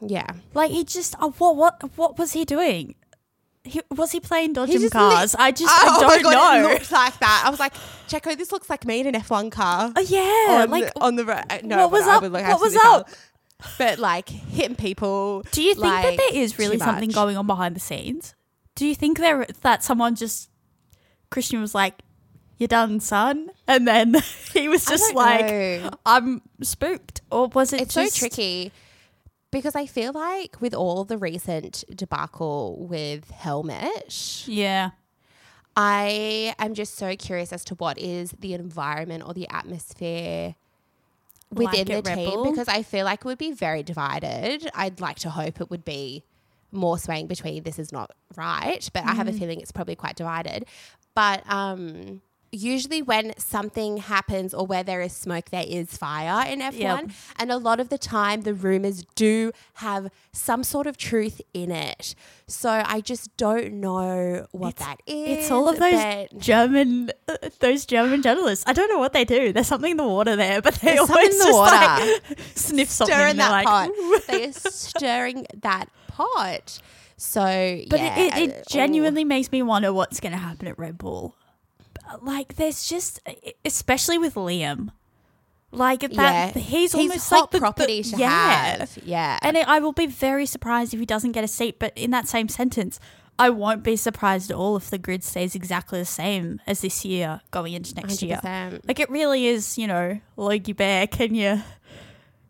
Yeah. 0.01 0.33
Like 0.55 0.73
he 0.73 0.83
just, 0.85 1.15
uh, 1.21 1.29
what, 1.29 1.57
what, 1.57 1.91
what 1.97 2.19
was 2.19 2.33
he 2.33 2.45
doing? 2.45 2.97
He, 3.65 3.81
was 3.91 4.11
he 4.11 4.19
playing 4.19 4.55
dodgem 4.55 4.91
cars? 4.91 5.37
I 5.39 5.53
just, 5.53 5.73
oh 5.73 5.97
I 5.97 6.01
don't 6.01 6.23
God, 6.25 6.57
It 6.59 6.63
know. 6.63 6.69
looked 6.71 6.91
like 6.91 7.19
that. 7.21 7.43
I 7.47 7.51
was 7.51 7.61
like, 7.61 7.75
Checo, 8.09 8.37
this 8.37 8.51
looks 8.51 8.69
like 8.69 8.85
me 8.85 9.01
in 9.01 9.07
an 9.07 9.15
F1 9.15 9.53
car. 9.53 9.93
Oh, 9.95 10.01
yeah, 10.01 10.63
on, 10.63 10.71
like 10.71 10.91
on 11.01 11.15
the 11.15 11.25
road. 11.25 11.45
Uh, 11.49 11.59
no, 11.63 11.77
what 11.89 11.93
was 11.93 12.07
up? 12.07 12.23
What 12.23 12.61
was 12.61 12.77
up? 12.77 13.09
But 13.79 14.01
like 14.01 14.29
hitting 14.29 14.75
people. 14.75 15.45
Do 15.53 15.63
you 15.63 15.75
think 15.75 15.87
that 15.87 16.17
there 16.17 16.35
is 16.35 16.59
really 16.59 16.79
something 16.79 17.09
much. 17.09 17.15
going 17.15 17.37
on 17.37 17.47
behind 17.47 17.77
the 17.77 17.81
scenes? 17.81 18.35
Do 18.75 18.87
you 18.87 18.95
think 18.97 19.19
there 19.19 19.47
that 19.61 19.85
someone 19.85 20.17
just 20.17 20.51
Christian 21.31 21.61
was 21.61 21.73
like, 21.75 22.03
"You're 22.59 22.67
done, 22.67 22.99
son," 22.99 23.51
and 23.69 23.87
then 23.87 24.17
he 24.53 24.69
was 24.69 24.85
just 24.85 25.15
like, 25.15 25.47
know. 25.47 25.91
"I'm 26.05 26.43
spooked," 26.63 27.21
or 27.31 27.47
was 27.49 27.73
it? 27.73 27.83
it's 27.83 27.95
just, 27.95 28.17
so 28.17 28.19
tricky 28.19 28.73
because 29.53 29.77
I 29.77 29.87
feel 29.87 30.13
like 30.13 30.61
with 30.61 30.75
all 30.75 31.05
the 31.05 31.17
recent 31.17 31.85
debacle 31.95 32.85
with 32.89 33.31
Helmut, 33.31 34.45
Yeah, 34.49 34.91
I 35.77 36.55
am 36.59 36.75
just 36.75 36.97
so 36.97 37.15
curious 37.17 37.53
as 37.53 37.65
to 37.67 37.75
what 37.77 37.99
is 37.99 38.33
the 38.41 38.55
environment 38.55 39.23
or 39.27 39.33
the 39.35 39.49
atmosphere 39.49 40.55
within 41.51 41.87
Like 41.89 42.05
the 42.05 42.15
team 42.17 42.25
Bull? 42.35 42.51
because 42.51 42.69
I 42.69 42.83
feel 42.83 43.05
like 43.05 43.21
it 43.21 43.25
would 43.25 43.39
be 43.39 43.53
very 43.53 43.83
divided. 43.83 44.69
I'd 44.75 45.01
like 45.01 45.19
to 45.21 45.31
hope 45.31 45.61
it 45.61 45.71
would 45.71 45.85
be 45.85 46.25
more 46.73 46.99
swaying 46.99 47.27
between 47.27 47.63
this 47.63 47.79
is 47.79 47.93
not 47.93 48.11
right, 48.37 48.89
but 48.93 49.05
I 49.05 49.13
have 49.15 49.27
Mm. 49.27 49.37
a 49.37 49.39
feeling 49.39 49.61
it's 49.61 49.73
probably 49.73 49.95
quite 49.97 50.17
divided. 50.17 50.65
But 51.15 51.43
um 51.51 52.23
usually 52.53 53.01
when 53.01 53.33
something 53.39 53.97
happens 53.97 54.53
or 54.53 54.67
where 54.67 54.83
there 54.85 55.01
is 55.01 55.13
smoke 55.15 55.49
there 55.51 55.65
is 55.67 55.97
fire 55.97 56.47
in 56.47 56.61
F1 56.61 56.79
Yep. 56.79 57.11
and 57.39 57.51
a 57.51 57.57
lot 57.57 57.81
of 57.81 57.89
the 57.89 57.97
time 57.99 58.43
the 58.43 58.53
rumors 58.53 59.05
do 59.15 59.53
have 59.75 60.11
some 60.33 60.63
sort 60.63 60.87
of 60.87 60.97
truth 60.99 61.41
in 61.55 61.71
it. 61.71 62.15
So 62.47 62.83
I 62.85 63.01
just 63.01 63.35
don't 63.39 63.75
know 63.75 64.47
what 64.53 64.75
It's- 64.75 64.87
that 64.87 65.01
is. 65.07 65.39
it's 65.39 65.51
all 65.51 65.69
of 65.69 65.79
those 65.79 66.27
German, 66.39 67.11
uh, 67.27 67.37
those 67.61 67.87
German 67.87 68.21
journalists. 68.21 68.65
I 68.69 68.75
don't 68.75 68.91
know 68.91 68.99
what 68.99 69.15
they 69.15 69.25
do. 69.25 69.53
There's 69.55 69.67
something 69.67 69.93
in 69.93 69.97
the 69.97 70.07
water 70.07 70.37
there, 70.37 70.61
but 70.61 70.75
they 70.75 70.95
There's 70.97 71.09
always 71.11 71.39
the 71.39 71.45
just 71.45 71.59
like 71.59 72.39
sniff 72.55 72.91
something. 72.91 73.15
stirring 73.15 73.37
they're 73.39 73.49
that 73.49 73.65
like, 73.65 73.67
pot. 73.67 73.91
They 74.29 74.45
are 74.49 74.53
stirring 74.53 75.47
that 75.63 75.87
pot. 76.09 76.81
So, 77.17 77.41
But 77.89 78.01
yeah, 78.01 78.19
it, 78.19 78.37
it, 78.37 78.51
it 78.51 78.65
genuinely 78.69 79.25
makes 79.25 79.51
me 79.53 79.63
wonder 79.63 79.93
what's 79.93 80.21
going 80.21 80.33
to 80.33 80.39
happen 80.39 80.67
at 80.69 80.79
Red 80.79 80.99
Bull. 80.99 81.37
Like, 82.21 82.57
there's 82.57 82.87
just, 82.89 83.21
especially 83.65 84.19
with 84.19 84.35
Liam, 84.35 84.91
Like 85.71 86.01
that, 86.01 86.11
yeah, 86.13 86.49
he's, 86.53 86.93
he's 86.93 86.95
almost 86.95 87.31
hot 87.31 87.41
like 87.41 87.51
the, 87.51 87.57
the- 87.57 87.61
property 87.61 88.03
to 88.03 88.17
yeah. 88.17 88.77
have. 88.79 88.99
Yeah, 89.05 89.39
And 89.43 89.57
I 89.57 89.79
will 89.81 89.93
be 89.93 90.07
very 90.07 90.47
surprised 90.47 90.93
if 90.93 91.01
he 91.01 91.07
doesn't 91.07 91.33
get 91.33 91.45
a 91.45 91.49
seat. 91.49 91.79
But 91.79 91.93
in 91.97 92.11
that 92.11 92.29
same 92.29 92.49
sentence, 92.49 93.01
I 93.39 93.49
won't 93.51 93.83
be 93.83 93.97
surprised 93.97 94.51
at 94.51 94.57
all 94.57 94.77
if 94.77 94.91
the 94.91 94.99
grid 94.99 95.25
stays 95.25 95.55
exactly 95.55 95.99
the 95.99 96.05
same 96.05 96.61
as 96.67 96.83
this 96.83 97.05
year 97.05 97.41
going 97.51 97.73
into 97.73 97.95
next 97.95 98.23
year. 98.23 98.39
100%. 98.43 98.81
Like 98.87 99.01
it 99.01 99.09
really 99.11 99.47
is, 99.47 99.79
you 99.79 99.87
know, 99.87 100.21
Logie 100.37 100.75
Bear. 100.75 101.07
Can 101.07 101.35
you? 101.35 101.63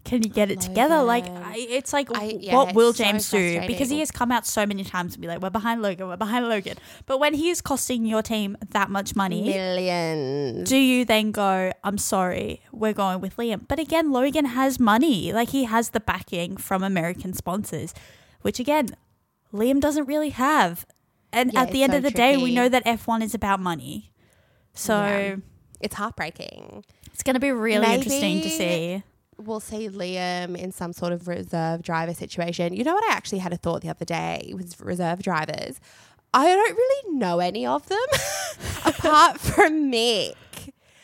Can 0.05 0.23
you 0.23 0.29
get 0.29 0.51
it 0.51 0.59
oh 0.59 0.67
together? 0.67 1.03
Like 1.03 1.25
I, 1.27 1.55
it's 1.57 1.93
like 1.93 2.09
I- 2.17 2.37
yeah, 2.41 2.55
what 2.55 2.75
will 2.75 2.91
it's 2.91 2.99
so 2.99 3.05
James 3.05 3.31
do? 3.31 3.67
Because 3.67 3.89
he 3.89 4.01
has 4.01 4.11
come 4.11 4.33
out 4.33 4.47
so 4.47 4.67
many 4.67 4.83
times 4.85 5.15
and 5.15 5.23
be 5.23 5.29
like, 5.29 5.41
"We're 5.41 5.51
behind 5.51 5.81
Logan, 5.81 6.09
we're 6.09 6.17
behind 6.17 6.49
Logan." 6.49 6.77
But 7.07 7.19
when 7.19 7.35
he 7.35 7.51
is 7.51 7.61
costing 7.61 8.05
your 8.05 8.23
team 8.23 8.57
that 8.71 8.91
much 8.91 9.15
money, 9.15 9.45
millions. 9.45 10.69
do 10.69 10.77
you 10.77 11.05
then 11.05 11.31
go, 11.31 11.73
I'm 11.85 11.99
sorry, 11.99 12.63
we're 12.73 12.93
going 12.93 13.21
with 13.21 13.37
Liam? 13.37 13.67
But 13.69 13.79
again, 13.79 14.11
Logan 14.11 14.47
has 14.47 14.81
money. 14.81 15.33
Like 15.33 15.51
he 15.51 15.65
has 15.65 15.91
the 15.91 16.01
backing 16.01 16.57
from 16.57 16.83
American 16.83 17.33
sponsors, 17.33 17.95
which 18.41 18.59
again, 18.59 18.89
Liam 19.53 19.81
doesn't 19.81 20.07
really 20.07 20.31
have. 20.31 20.85
And 21.33 21.53
Yeah, 21.53 21.63
at 21.63 21.71
the 21.71 21.83
end 21.83 21.93
so 21.93 21.99
of 21.99 22.03
the 22.03 22.11
day, 22.11 22.37
we 22.37 22.55
know 22.55 22.69
that 22.69 22.85
F1 22.85 23.23
is 23.23 23.35
about 23.35 23.61
money. 23.61 24.13
So 24.75 24.95
Yeah. 24.95 25.37
It's 25.81 25.95
heartbreaking. 25.95 26.85
it's 27.13 27.23
going 27.23 27.35
to 27.35 27.41
be 27.41 27.51
really 27.51 27.95
interesting 27.95 28.41
to 28.43 28.49
see. 28.49 29.03
We'll 29.47 29.61
see 29.61 29.89
Liam 29.89 30.57
in 30.57 30.73
some 30.73 30.93
sort 30.93 31.13
of 31.13 31.29
reserve 31.29 31.83
driver 31.83 32.15
situation. 32.15 32.75
You 32.75 32.85
know 32.85 32.95
what? 32.95 33.05
I 33.11 33.15
actually 33.15 33.39
had 33.39 33.53
a 33.53 33.57
thought 33.57 33.83
the 33.83 33.91
other 33.91 34.05
day 34.05 34.53
with 34.55 34.81
reserve 34.81 35.23
drivers. 35.23 35.81
I 36.35 36.47
don't 36.47 36.77
really 36.77 37.19
know 37.19 37.41
any 37.41 37.67
of 37.67 37.87
them 37.89 37.99
apart 38.85 39.39
from 39.41 39.93
Mick. 39.93 40.35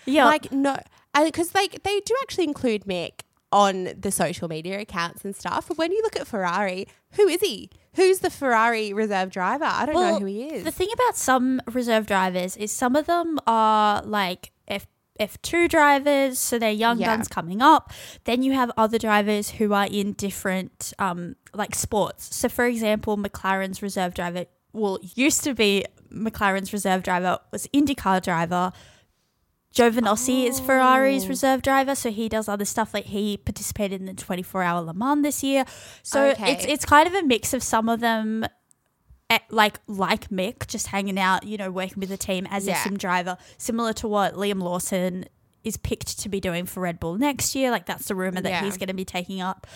Yeah. 0.06 0.24
Like 0.24 0.50
no, 0.52 0.78
because 1.22 1.54
like 1.54 1.82
they 1.82 2.00
do 2.00 2.14
actually 2.22 2.44
include 2.44 2.84
Mick 2.84 3.20
on 3.52 3.88
the 3.98 4.10
social 4.10 4.48
media 4.48 4.80
accounts 4.80 5.24
and 5.24 5.34
stuff. 5.34 5.68
But 5.68 5.78
when 5.78 5.92
you 5.92 6.02
look 6.02 6.16
at 6.16 6.26
Ferrari, 6.26 6.86
who 7.12 7.28
is 7.28 7.40
he? 7.40 7.70
Who's 7.94 8.20
the 8.20 8.30
Ferrari 8.30 8.92
reserve 8.92 9.30
driver? 9.30 9.64
I 9.64 9.86
don't 9.86 9.94
know 9.94 10.18
who 10.20 10.26
he 10.26 10.44
is. 10.44 10.64
The 10.64 10.70
thing 10.70 10.88
about 10.92 11.16
some 11.16 11.60
reserve 11.72 12.06
drivers 12.06 12.56
is 12.56 12.70
some 12.70 12.94
of 12.94 13.06
them 13.06 13.38
are 13.46 14.02
like 14.02 14.52
F 14.68 14.86
F2 15.18 15.68
drivers, 15.68 16.38
so 16.38 16.58
they're 16.58 16.70
young 16.70 16.98
Yeah. 16.98 17.06
guns 17.16 17.28
coming 17.28 17.60
up. 17.62 17.92
Then 18.24 18.42
you 18.42 18.52
have 18.52 18.70
other 18.76 18.98
drivers 18.98 19.50
who 19.50 19.72
are 19.74 19.86
in 19.86 20.12
different 20.14 20.92
um 20.98 21.36
like 21.54 21.74
sports. 21.74 22.34
So 22.36 22.48
for 22.48 22.66
example, 22.66 23.16
McLaren's 23.16 23.82
reserve 23.82 24.14
driver 24.14 24.46
well 24.72 24.98
used 25.14 25.44
to 25.44 25.54
be 25.54 25.84
McLaren's 26.12 26.72
reserve 26.72 27.02
driver 27.02 27.38
was 27.52 27.66
IndyCar 27.74 28.22
driver. 28.22 28.72
Giovinazzi 29.74 30.46
is 30.48 30.58
Ferrari's 30.60 31.26
Oh. 31.26 31.28
reserve 31.28 31.62
driver, 31.62 31.94
so 31.94 32.10
he 32.10 32.28
does 32.28 32.48
other 32.48 32.64
stuff. 32.64 32.94
Like 32.94 33.04
he 33.04 33.36
participated 33.36 34.00
in 34.00 34.06
the 34.06 34.14
24 34.14 34.62
hour 34.62 34.80
Le 34.80 34.94
Mans 34.94 35.22
this 35.22 35.42
year. 35.42 35.64
So 36.02 36.28
Okay. 36.30 36.52
it's 36.52 36.64
it's 36.64 36.84
kind 36.84 37.06
of 37.06 37.14
a 37.14 37.22
mix 37.22 37.52
of 37.52 37.62
some 37.62 37.88
of 37.88 38.00
them 38.00 38.46
like 39.50 39.78
like 39.86 40.28
Mick, 40.30 40.66
just 40.66 40.86
hanging 40.88 41.18
out, 41.18 41.44
you 41.44 41.56
know, 41.56 41.70
working 41.70 42.00
with 42.00 42.08
the 42.08 42.16
team 42.16 42.46
as 42.50 42.66
Yeah. 42.66 42.80
a 42.80 42.82
sim 42.84 42.96
driver, 42.96 43.36
similar 43.58 43.92
to 43.94 44.08
what 44.08 44.34
Liam 44.34 44.62
Lawson 44.62 45.26
is 45.64 45.76
picked 45.76 46.18
to 46.20 46.28
be 46.28 46.40
doing 46.40 46.64
for 46.66 46.80
Red 46.80 46.98
Bull 47.00 47.16
next 47.18 47.54
year. 47.54 47.70
Like 47.70 47.86
that's 47.86 48.06
the 48.08 48.14
rumor 48.14 48.40
that 48.40 48.48
Yeah. 48.48 48.64
he's 48.64 48.76
going 48.78 48.88
to 48.88 48.94
be 48.94 49.04
taking 49.04 49.40
up. 49.40 49.66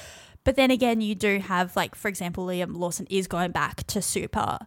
But 0.44 0.56
then 0.56 0.70
again, 0.70 1.00
you 1.00 1.14
do 1.14 1.38
have 1.38 1.76
like, 1.76 1.94
for 1.94 2.08
example, 2.08 2.46
Liam 2.46 2.76
Lawson 2.76 3.06
is 3.10 3.26
going 3.26 3.52
back 3.52 3.84
to 3.88 4.00
Super 4.00 4.58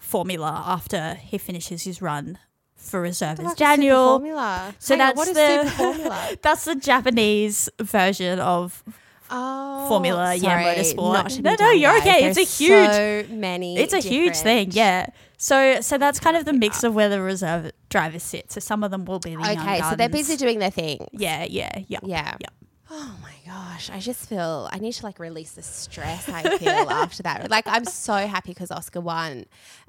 Formula 0.00 0.62
after 0.66 1.14
he 1.14 1.38
finishes 1.38 1.82
his 1.82 2.00
run 2.02 2.38
for 2.76 3.00
reserve 3.00 3.38
as 3.40 3.46
Like 3.46 3.58
super 3.58 3.58
Daniel. 3.70 4.08
formula. 4.18 4.74
So 4.78 4.94
Hang 4.94 5.00
on, 5.00 5.06
that's 5.08 5.16
what 5.16 5.28
is 5.28 5.34
the 5.34 5.62
super 5.64 5.70
formula? 5.76 6.28
that's 6.42 6.64
the 6.64 6.74
Japanese 6.76 7.68
version 7.80 8.38
of 8.38 8.82
Oh, 9.30 9.86
Formula, 9.88 10.34
yeah, 10.34 10.74
motorsport. 10.74 11.40
No, 11.42 11.54
no, 11.58 11.70
you're 11.72 11.96
okay. 11.98 12.28
It's 12.28 12.38
a 12.38 12.42
huge- 12.42 12.90
so 12.90 13.24
many. 13.34 13.76
it's 13.78 13.92
a 13.92 14.00
huge 14.00 14.36
thing, 14.36 14.70
yeah. 14.72 15.06
So 15.36 15.80
so 15.80 15.98
that's 15.98 16.18
kind 16.18 16.36
of 16.36 16.44
the 16.44 16.52
mix 16.52 16.82
of 16.82 16.94
where 16.94 17.08
the 17.08 17.20
reserve 17.20 17.70
drivers 17.90 18.22
sit. 18.22 18.50
So 18.50 18.60
some 18.60 18.82
of 18.82 18.90
them 18.90 19.04
will 19.04 19.20
be 19.20 19.36
the 19.36 19.42
young 19.42 19.58
Okay, 19.60 19.80
so 19.82 19.94
they're 19.96 20.08
busy 20.08 20.36
doing 20.36 20.58
their 20.58 20.70
thing. 20.70 21.06
Yeah, 21.12 21.44
yeah, 21.48 21.82
yeah. 21.88 22.00
Yeah. 22.02 22.36
Yeah. 22.40 22.48
Oh 22.90 23.14
my 23.22 23.34
gosh, 23.46 23.90
I 23.90 24.00
just 24.00 24.28
feel 24.28 24.68
I 24.72 24.78
need 24.78 24.92
to 24.94 25.04
like 25.04 25.18
release 25.18 25.52
the 25.52 25.62
stress 25.62 26.28
I 26.28 26.56
feel 26.58 26.70
after 26.90 27.22
that. 27.22 27.50
Like 27.50 27.66
I'm 27.68 27.84
so 27.84 28.14
happy 28.26 28.50
because 28.52 28.70
Oscar 28.70 29.00
won. 29.00 29.44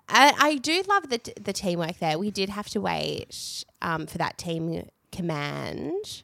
And 0.10 0.36
I 0.40 0.58
do 0.58 0.84
love 0.88 1.10
the 1.10 1.20
the 1.42 1.54
teamwork 1.54 1.98
there. 2.00 2.20
We 2.20 2.30
did 2.30 2.50
have 2.50 2.68
to 2.70 2.82
wait 2.82 3.64
um, 3.82 4.06
for 4.06 4.18
that 4.18 4.38
team 4.38 4.88
command 5.12 6.24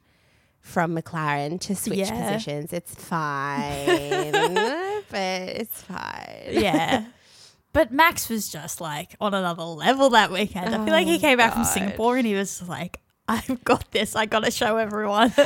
from 0.66 0.96
McLaren 0.98 1.60
to 1.62 1.76
switch 1.76 2.00
Yeah. 2.00 2.12
positions. 2.34 2.74
It's 2.74 2.94
fine, 2.96 4.32
but 5.12 5.22
it's 5.22 5.82
fine. 5.84 6.48
Yeah. 6.50 7.06
But 7.72 7.92
Max 7.92 8.30
was 8.30 8.50
just 8.50 8.82
like 8.82 9.16
on 9.22 9.34
another 9.34 9.64
level 9.64 10.10
that 10.12 10.32
weekend. 10.32 10.74
I 10.74 10.84
feel 10.84 10.94
like 10.94 11.08
he 11.08 11.16
Oh, 11.18 11.20
came 11.20 11.38
back 11.38 11.54
from 11.54 11.66
Singapore 11.66 12.18
and 12.18 12.26
he 12.26 12.34
was 12.34 12.68
like, 12.68 13.00
I've 13.28 13.64
got 13.64 13.92
this. 13.92 14.16
I 14.16 14.26
got 14.28 14.44
to 14.44 14.52
show 14.52 14.78
everyone. 14.78 15.34
I 15.38 15.46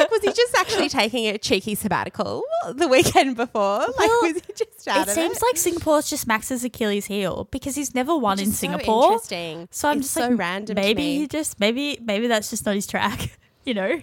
like 0.00 0.10
was 0.10 0.20
he 0.22 0.32
just 0.32 0.54
actually 0.58 0.88
taking 0.88 1.26
a 1.28 1.38
cheeky 1.38 1.74
sabbatical 1.74 2.42
the 2.74 2.88
weekend 2.88 3.36
before? 3.36 3.78
Like 3.80 3.96
Well, 3.98 4.22
was 4.22 4.42
he 4.46 4.52
just 4.54 4.88
out 4.88 5.08
it 5.08 5.12
seems 5.12 5.36
it? 5.36 5.42
like 5.42 5.56
Singapore's 5.56 6.10
just 6.10 6.26
Max's 6.26 6.64
Achilles 6.64 7.06
heel 7.06 7.46
because 7.50 7.76
he's 7.76 7.94
never 7.94 8.16
won 8.16 8.36
Which 8.36 8.44
in 8.46 8.50
is 8.50 8.56
so 8.58 8.60
Singapore. 8.66 9.04
interesting. 9.12 9.68
So 9.70 9.88
I'm 9.88 9.98
It's 9.98 10.06
just 10.06 10.14
so 10.14 10.28
like, 10.28 10.38
random. 10.38 10.74
maybe 10.74 11.18
he 11.18 11.26
just 11.28 11.60
maybe 11.60 11.98
maybe 12.02 12.26
that's 12.26 12.50
just 12.50 12.66
not 12.66 12.74
his 12.74 12.86
track, 12.86 13.38
you 13.64 13.74
know. 13.74 14.00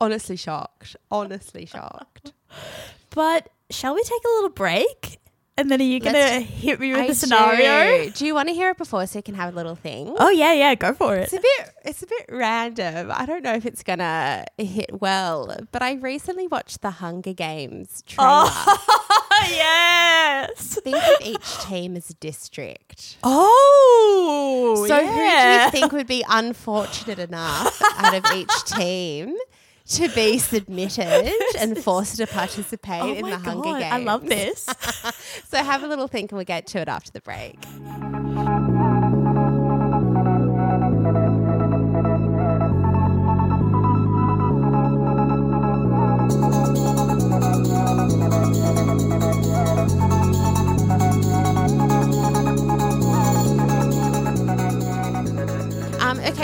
Honestly 0.00 0.36
shocked. 0.36 0.96
Honestly 1.10 1.66
shocked. 1.66 2.32
But 3.10 3.48
shall 3.70 3.94
we 3.94 4.02
take 4.02 4.22
a 4.24 4.28
little 4.28 4.50
break? 4.50 5.18
And 5.58 5.70
then 5.70 5.80
are 5.80 5.84
you 5.84 6.00
gonna 6.00 6.40
hit 6.40 6.78
me 6.78 6.92
with 6.92 7.00
I 7.00 7.06
the 7.08 7.14
scenario? 7.14 8.04
Do. 8.04 8.10
Do 8.10 8.26
you 8.26 8.34
want 8.34 8.48
to 8.50 8.54
hear 8.54 8.68
it 8.70 8.76
before 8.76 9.06
so 9.06 9.18
you 9.18 9.22
can 9.22 9.34
have 9.36 9.54
a 9.54 9.56
little 9.56 9.74
thing? 9.74 10.14
Oh 10.18 10.28
yeah, 10.28 10.52
yeah, 10.52 10.74
go 10.74 10.92
for 10.92 11.16
it. 11.16 11.22
It's 11.22 11.32
a 11.32 11.40
bit 11.40 11.70
it's 11.86 12.02
a 12.02 12.06
bit 12.06 12.26
random. 12.28 13.10
I 13.10 13.24
don't 13.24 13.42
know 13.42 13.54
if 13.54 13.64
it's 13.64 13.82
gonna 13.82 14.44
hit 14.58 15.00
well, 15.00 15.56
but 15.72 15.80
I 15.82 15.94
recently 15.94 16.46
watched 16.46 16.82
the 16.82 16.90
Hunger 16.90 17.32
Games 17.32 18.02
trailer. 18.06 18.28
Oh 18.30 19.46
yes. 19.48 20.78
Think 20.84 20.96
of 20.98 21.26
each 21.26 21.58
team 21.64 21.96
as 21.96 22.10
a 22.10 22.14
district. 22.14 23.16
Oh, 23.24 24.84
So 24.86 25.06
who 25.06 25.14
do 25.14 25.64
you 25.64 25.70
think 25.70 25.92
would 25.92 26.06
be 26.06 26.22
unfortunate 26.28 27.18
enough 27.18 27.80
out 27.96 28.14
of 28.14 28.26
each 28.36 28.64
team 28.66 29.34
to 29.88 30.08
be 30.10 30.38
submitted 30.52 31.32
and 31.58 31.78
forced 31.78 32.16
to 32.16 32.26
participate 32.26 33.02
Oh 33.02 33.14
in 33.14 33.24
the 33.30 33.36
Hunger 33.38 33.62
God, 33.64 33.80
Games? 33.80 33.92
I 33.92 33.98
love 33.98 34.26
this. 34.26 34.68
So 35.48 35.62
have 35.62 35.82
a 35.84 35.86
little 35.86 36.08
think 36.08 36.32
and 36.32 36.36
we'll 36.36 36.44
get 36.44 36.66
to 36.68 36.80
it 36.80 36.88
after 36.88 37.12
the 37.12 37.20
break. 37.20 37.56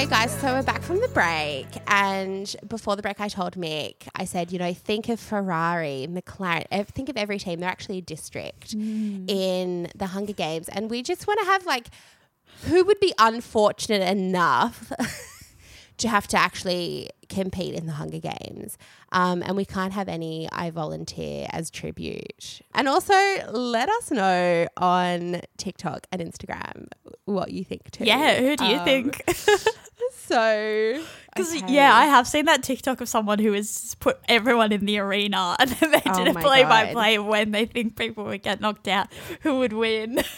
Okay, 0.02 0.11
guys, 0.11 0.32
so 0.40 0.49
we're 0.49 0.64
back 0.64 0.82
from 0.82 1.00
the 1.00 1.06
break. 1.09 1.68
And 1.87 2.56
before 2.66 2.97
the 2.97 3.02
break, 3.02 3.21
I 3.21 3.28
told 3.28 3.54
Mick, 3.54 4.09
I 4.16 4.25
said, 4.25 4.50
you 4.50 4.59
know, 4.59 4.75
think 4.75 5.09
of 5.09 5.21
Ferrari, 5.21 6.09
McLaren, 6.11 6.64
ev- 6.73 6.88
think 6.88 7.09
of 7.09 7.16
every 7.16 7.38
team. 7.38 7.61
They're 7.61 7.71
actually 7.71 7.99
a 7.99 8.02
district 8.02 8.76
mm. 8.76 9.30
in 9.30 9.92
the 9.94 10.06
Hunger 10.06 10.32
Games. 10.32 10.68
And 10.68 10.90
we 10.90 11.04
just 11.04 11.28
want 11.28 11.38
to 11.40 11.47
have 11.47 11.66
like, 11.66 11.87
who 12.64 12.82
would 12.85 12.99
be 12.99 13.14
unfortunate 13.16 14.02
enough 14.02 14.92
to 16.02 16.09
have 16.09 16.28
to 16.28 16.37
actually 16.37 17.09
compete 17.28 17.75
in 17.75 17.87
the 17.87 17.92
Hunger 17.92 18.18
Games? 18.21 18.76
Um, 19.11 19.42
and 19.42 19.56
we 19.56 19.64
can't 19.64 19.92
have 19.92 20.09
any 20.09 20.49
I 20.52 20.71
volunteer 20.71 21.47
as 21.50 21.71
tribute. 21.71 22.61
And 22.75 22.88
also 22.88 23.14
let 23.50 23.88
us 23.88 24.11
know 24.11 24.68
on 24.76 25.40
TikTok 25.56 26.06
and 26.12 26.21
Instagram 26.23 26.88
what 27.25 27.50
you 27.50 27.64
think 27.64 27.90
too. 27.90 28.04
yeah, 28.04 28.38
who 28.38 28.56
do 28.56 28.64
you 28.66 28.76
Um, 28.78 28.85
think? 28.85 29.25
So, 30.14 31.02
Because 31.35 31.54
okay. 31.56 31.73
yeah, 31.73 31.94
I 31.94 32.06
have 32.06 32.26
seen 32.26 32.44
that 32.47 32.62
TikTok 32.62 33.00
of 33.00 33.09
someone 33.09 33.38
who 33.38 33.52
has 33.52 33.94
put 34.00 34.18
everyone 34.28 34.73
in 34.73 34.85
the 34.85 34.99
arena, 34.99 35.56
and 35.61 35.71
then 35.71 35.90
they 35.90 36.02
Oh 36.06 36.16
did 36.18 36.28
a 36.28 36.32
my 36.32 36.42
play-by-play 36.42 37.18
when 37.18 37.50
they 37.50 37.66
think 37.66 37.97
people 37.97 38.25
would 38.25 38.42
get 38.42 38.61
knocked 38.61 38.88
out, 38.88 39.09
who 39.40 39.59
would 39.59 39.73
win. 39.73 40.23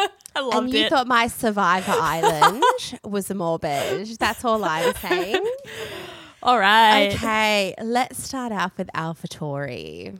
I 0.36 0.40
loved 0.40 0.54
and 0.66 0.72
you 0.74 0.80
it. 0.86 0.90
thought 0.90 1.06
my 1.06 1.26
Survivor 1.26 1.92
Island 2.00 2.62
was 3.04 3.30
a 3.30 3.34
morbid. 3.34 4.06
That's 4.18 4.44
all 4.44 4.64
I'm 4.64 4.94
saying. 4.96 5.44
All 6.42 6.58
right. 6.58 7.12
Okay, 7.14 7.74
let's 7.82 8.22
start 8.24 8.50
off 8.50 8.78
with 8.78 8.88
AlphaTauri. 8.94 10.16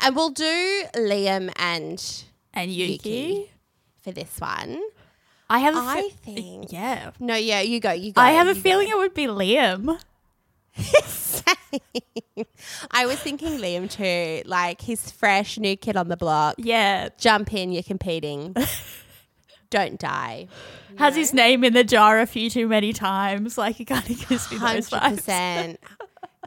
And 0.00 0.16
we'll 0.16 0.30
do 0.30 0.82
Liam 0.94 1.52
and 1.56 2.24
And 2.54 2.70
Yuki. 2.70 2.92
Yuki. 2.92 3.50
for 4.02 4.12
this 4.12 4.40
one. 4.40 4.80
I 5.50 5.58
have 5.58 5.74
a 5.76 5.78
I 5.80 6.00
fe- 6.02 6.32
think. 6.34 6.72
yeah. 6.72 7.10
No, 7.20 7.34
yeah, 7.34 7.60
you 7.60 7.78
go. 7.80 7.92
You 7.92 8.12
go. 8.12 8.22
I 8.22 8.30
have 8.32 8.48
a 8.48 8.54
feeling 8.54 8.88
go. 8.88 8.94
it 8.94 8.98
would 9.02 9.14
be 9.14 9.26
Liam. 9.26 9.98
I 12.90 13.06
was 13.06 13.18
thinking 13.18 13.58
Liam 13.58 13.90
too. 13.90 14.48
Like 14.48 14.80
he's 14.80 15.10
fresh, 15.10 15.58
new 15.58 15.76
kid 15.76 15.96
on 15.96 16.08
the 16.08 16.16
block. 16.16 16.56
Yeah. 16.58 17.08
Jump 17.18 17.52
in, 17.54 17.72
you're 17.72 17.82
competing. 17.82 18.54
Don't 19.70 19.98
die. 19.98 20.48
Has 20.96 21.14
know? 21.14 21.20
his 21.20 21.34
name 21.34 21.62
in 21.62 21.74
the 21.74 21.84
jar 21.84 22.20
a 22.20 22.26
few 22.26 22.48
too 22.48 22.66
many 22.68 22.92
times. 22.94 23.58
Like, 23.58 23.78
it 23.80 23.84
kind 23.84 24.08
of 24.08 24.28
gives 24.28 24.50
me 24.50 24.56
those 24.58 24.88
vibes. 24.88 25.76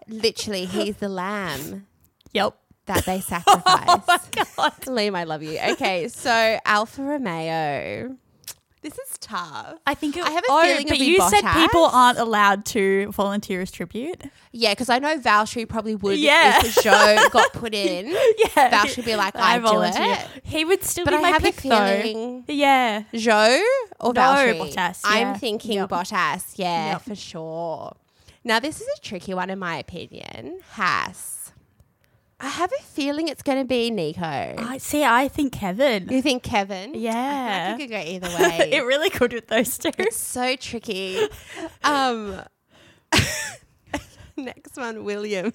Literally, 0.08 0.66
he's 0.66 0.98
the 0.98 1.08
lamb 1.08 1.86
Yep. 2.34 2.56
that 2.88 3.06
they 3.06 3.22
sacrifice. 3.22 3.86
Oh 3.88 4.04
my 4.08 4.20
God. 4.58 4.74
Liam, 4.88 5.16
I 5.16 5.24
love 5.26 5.44
you. 5.44 5.60
Okay, 5.74 6.08
so 6.08 6.58
Alfa 6.66 7.04
Romeo. 7.04 8.18
This 8.82 8.98
is 8.98 9.18
tough. 9.20 9.76
I 9.86 9.94
think 9.94 10.18
it, 10.18 10.24
I 10.24 10.32
have 10.32 10.44
a 10.44 10.48
oh, 10.50 10.62
feeling 10.64 10.88
but 10.88 10.98
you 10.98 11.22
said 11.30 11.42
people 11.54 11.86
aren't 11.86 12.18
allowed 12.18 12.66
to 12.68 13.12
volunteer 13.12 13.62
as 13.62 13.70
tribute. 13.72 14.24
Yeah, 14.52 14.72
because 14.72 14.90
I 14.90 14.98
know 14.98 15.20
Valtteri 15.20 15.70
probably 15.70 15.94
would 15.96 16.18
Yeah. 16.18 16.58
if 16.64 16.74
the 16.76 16.82
show 16.82 17.30
got 17.32 17.54
put 17.54 17.76
in. 17.76 18.08
Yeah. 18.08 18.70
Val 18.72 18.86
would 18.96 19.06
be 19.06 19.16
like, 19.16 19.36
I 19.36 19.58
do 19.58 19.64
volunteer. 19.66 20.18
it. 20.36 20.42
He 20.44 20.66
would 20.66 20.84
still 20.84 21.06
But 21.06 21.12
be 21.12 21.18
I 21.18 21.22
my 21.22 21.28
have 21.30 21.42
pick 21.44 21.58
a 21.60 21.62
feeling 21.62 22.44
though. 22.48 22.54
Yeah. 22.54 23.04
Zhou 23.14 23.62
or 24.00 24.14
No, 24.14 24.22
Valtteri? 24.22 24.60
Bottas, 24.60 25.02
yeah. 25.04 25.10
I'm 25.12 25.36
thinking 25.40 25.74
Yep. 25.74 25.90
Bottas. 25.90 26.54
Yeah, 26.56 26.94
Yep. 26.94 27.02
for 27.04 27.16
sure. 27.16 27.96
Now 28.44 28.60
this 28.60 28.82
is 28.82 28.88
a 28.98 29.00
tricky 29.02 29.36
one 29.36 29.52
in 29.52 29.60
my 29.60 29.78
opinion. 29.78 30.60
Haas. 30.72 31.41
I 32.44 32.48
have 32.48 32.72
a 32.72 32.82
feeling 32.84 33.28
it's 33.28 33.44
going 33.44 33.60
to 33.60 33.66
be 33.66 33.92
Nico. 33.92 34.22
I 34.24 34.78
see. 34.80 35.04
I 35.04 35.28
think 35.28 35.54
Kevin. 35.54 36.08
you 36.10 36.22
think 36.24 36.42
Kevin? 36.44 36.94
Yeah. 36.96 37.74
I 37.74 37.78
think 37.78 37.92
it 37.92 37.94
could 37.94 38.22
go 38.22 38.28
either 38.30 38.44
way. 38.60 38.72
it 38.74 38.84
really 38.86 39.10
could 39.12 39.32
with 39.34 39.48
those 39.48 39.78
two. 39.78 39.92
It's 40.00 40.18
so 40.18 40.56
tricky. 40.56 41.20
Um, 41.84 42.42
next 44.38 44.76
one, 44.78 45.04
Williams. 45.04 45.54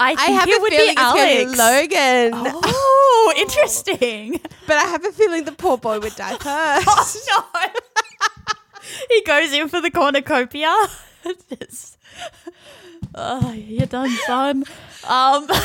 I 0.00 0.14
I 0.18 0.30
have 0.32 0.48
it 0.48 0.58
a 0.58 0.60
would 0.60 0.70
feeling 0.72 0.86
be 0.86 0.92
it's 0.92 1.12
going 1.12 1.54
to 1.56 1.62
Alex. 1.62 1.90
be 1.90 2.38
Logan. 2.38 2.60
Oh, 2.64 3.34
interesting. 3.38 4.40
But 4.66 4.76
I 4.78 4.84
have 4.84 5.04
a 5.04 5.12
feeling 5.12 5.44
the 5.44 5.52
poor 5.52 5.76
boy 5.78 6.00
would 6.00 6.16
die 6.16 6.36
first. 6.38 7.28
Oh 7.28 7.48
no. 7.64 7.68
he 9.10 9.22
goes 9.24 9.52
in 9.52 9.68
for 9.68 9.80
the 9.80 9.90
cornucopia. 9.90 10.74
Just, 11.60 11.98
oh, 13.16 13.52
you're 13.52 13.86
done, 13.86 14.10
son. 14.26 14.64
Um, 15.06 15.46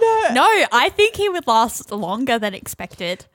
Oh, 0.00 0.30
no. 0.34 0.46
I 0.72 0.88
think 0.90 1.16
he 1.16 1.28
would 1.28 1.46
last 1.46 1.90
longer 1.90 2.38
than 2.38 2.54
expected. 2.54 3.26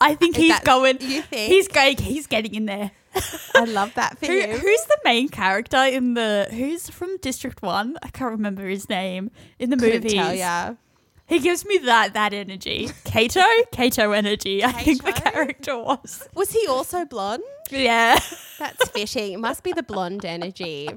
I 0.00 0.14
think 0.14 0.36
Is 0.36 0.42
he's 0.42 0.52
that- 0.52 0.64
going. 0.64 0.98
you 1.00 1.22
think? 1.22 1.52
he's 1.52 1.68
going? 1.68 1.96
He's 1.98 2.26
getting 2.26 2.54
in 2.54 2.66
there. 2.66 2.90
I 3.54 3.64
love 3.64 3.92
that 3.94 4.18
for 4.18 4.26
Who, 4.26 4.32
you. 4.32 4.46
who's 4.46 4.84
the 4.86 4.98
main 5.04 5.28
character 5.28 5.76
in 5.84 6.14
the? 6.14 6.48
Who's 6.50 6.88
from 6.88 7.18
District 7.18 7.60
One? 7.62 7.98
I 8.02 8.08
can't 8.08 8.30
remember 8.30 8.66
his 8.66 8.88
name 8.88 9.30
in 9.58 9.70
the 9.70 9.76
Couldn't 9.76 10.02
movies. 10.04 10.12
tell 10.14 10.34
ya. 10.34 10.74
He 11.32 11.38
gives 11.38 11.64
me 11.64 11.78
that 11.78 12.12
that 12.14 12.34
energy. 12.34 12.90
Cato, 13.04 13.40
Cato 13.72 14.12
energy. 14.12 14.62
I 14.62 14.72
think 14.72 15.02
the 15.02 15.12
Cato? 15.12 15.30
character 15.30 15.78
was. 15.78 16.28
Was 16.34 16.50
he 16.52 16.66
also 16.66 17.04
blonde? 17.06 17.42
Yeah. 17.70 18.18
That's 18.58 18.88
fitting. 18.90 19.32
It 19.32 19.38
must 19.40 19.62
be 19.62 19.72
the 19.72 19.82
blonde 19.82 20.24
energy. 20.26 20.90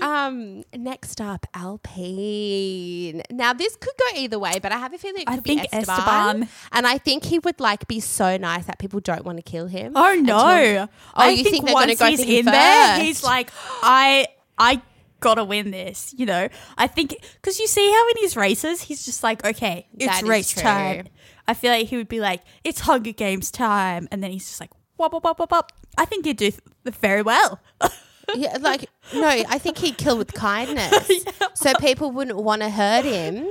Um, 0.00 0.62
next 0.72 1.20
up, 1.20 1.44
Alpine. 1.54 3.22
Now 3.30 3.52
this 3.52 3.74
could 3.76 3.94
go 3.98 4.18
either 4.20 4.38
way, 4.38 4.58
but 4.62 4.70
I 4.72 4.78
have 4.78 4.92
a 4.94 4.98
feeling 4.98 5.22
it 5.22 5.26
could 5.26 5.38
I 5.38 5.40
be 5.40 5.56
think 5.56 5.68
Esteban. 5.72 5.98
Esteban. 6.42 6.48
And 6.72 6.86
I 6.86 6.98
think 6.98 7.24
he 7.24 7.38
would 7.40 7.58
like 7.60 7.88
be 7.88 7.98
so 8.00 8.36
nice 8.36 8.66
that 8.66 8.78
people 8.78 9.00
don't 9.00 9.24
want 9.24 9.38
to 9.38 9.42
kill 9.42 9.66
him. 9.66 9.92
Oh 9.96 10.12
And 10.12 10.26
to- 10.26 10.32
no! 10.32 10.88
I 11.14 11.30
you 11.30 11.44
think 11.44 11.64
they're 11.64 11.74
gonna 11.74 11.86
once 11.88 11.98
go 11.98 12.06
he's 12.06 12.20
for 12.20 12.26
him 12.30 12.38
in 12.38 12.44
there, 12.46 12.88
first? 12.94 13.02
he's 13.02 13.24
like, 13.24 13.50
I, 13.82 14.28
I 14.56 14.80
gotta 15.24 15.42
win 15.42 15.70
this. 15.70 16.14
You 16.16 16.26
know, 16.26 16.48
I 16.76 16.86
think 16.86 17.16
because 17.40 17.58
you 17.58 17.66
see 17.66 17.90
how 17.90 18.08
in 18.10 18.16
his 18.20 18.36
races, 18.36 18.82
he's 18.82 19.04
just 19.04 19.22
like, 19.22 19.44
okay, 19.44 19.88
it's 19.98 20.22
race 20.22 20.52
true. 20.52 20.62
time. 20.62 21.08
I 21.48 21.54
feel 21.54 21.72
like 21.72 21.88
he 21.88 21.96
would 21.96 22.08
be 22.08 22.20
like, 22.20 22.42
it's 22.62 22.80
Hunger 22.80 23.12
Games 23.12 23.50
time, 23.50 24.06
and 24.12 24.22
then 24.22 24.30
he's 24.30 24.46
just 24.46 24.60
like, 24.60 24.70
wop 24.98 25.12
wop 25.12 25.24
wop 25.24 25.38
wop 25.38 25.50
wop. 25.50 25.72
I 25.96 26.04
think 26.04 26.26
he'd 26.26 26.36
do 26.36 26.50
th- 26.50 26.94
very 26.96 27.22
well. 27.22 27.60
Yeah, 28.34 28.58
like 28.60 28.88
no, 29.12 29.28
I 29.28 29.58
think 29.58 29.78
he'd 29.78 29.98
kill 29.98 30.18
with 30.18 30.32
kindness, 30.32 31.24
so 31.54 31.72
people 31.80 32.10
wouldn't 32.10 32.38
want 32.38 32.62
to 32.62 32.70
hurt 32.70 33.04
him. 33.04 33.48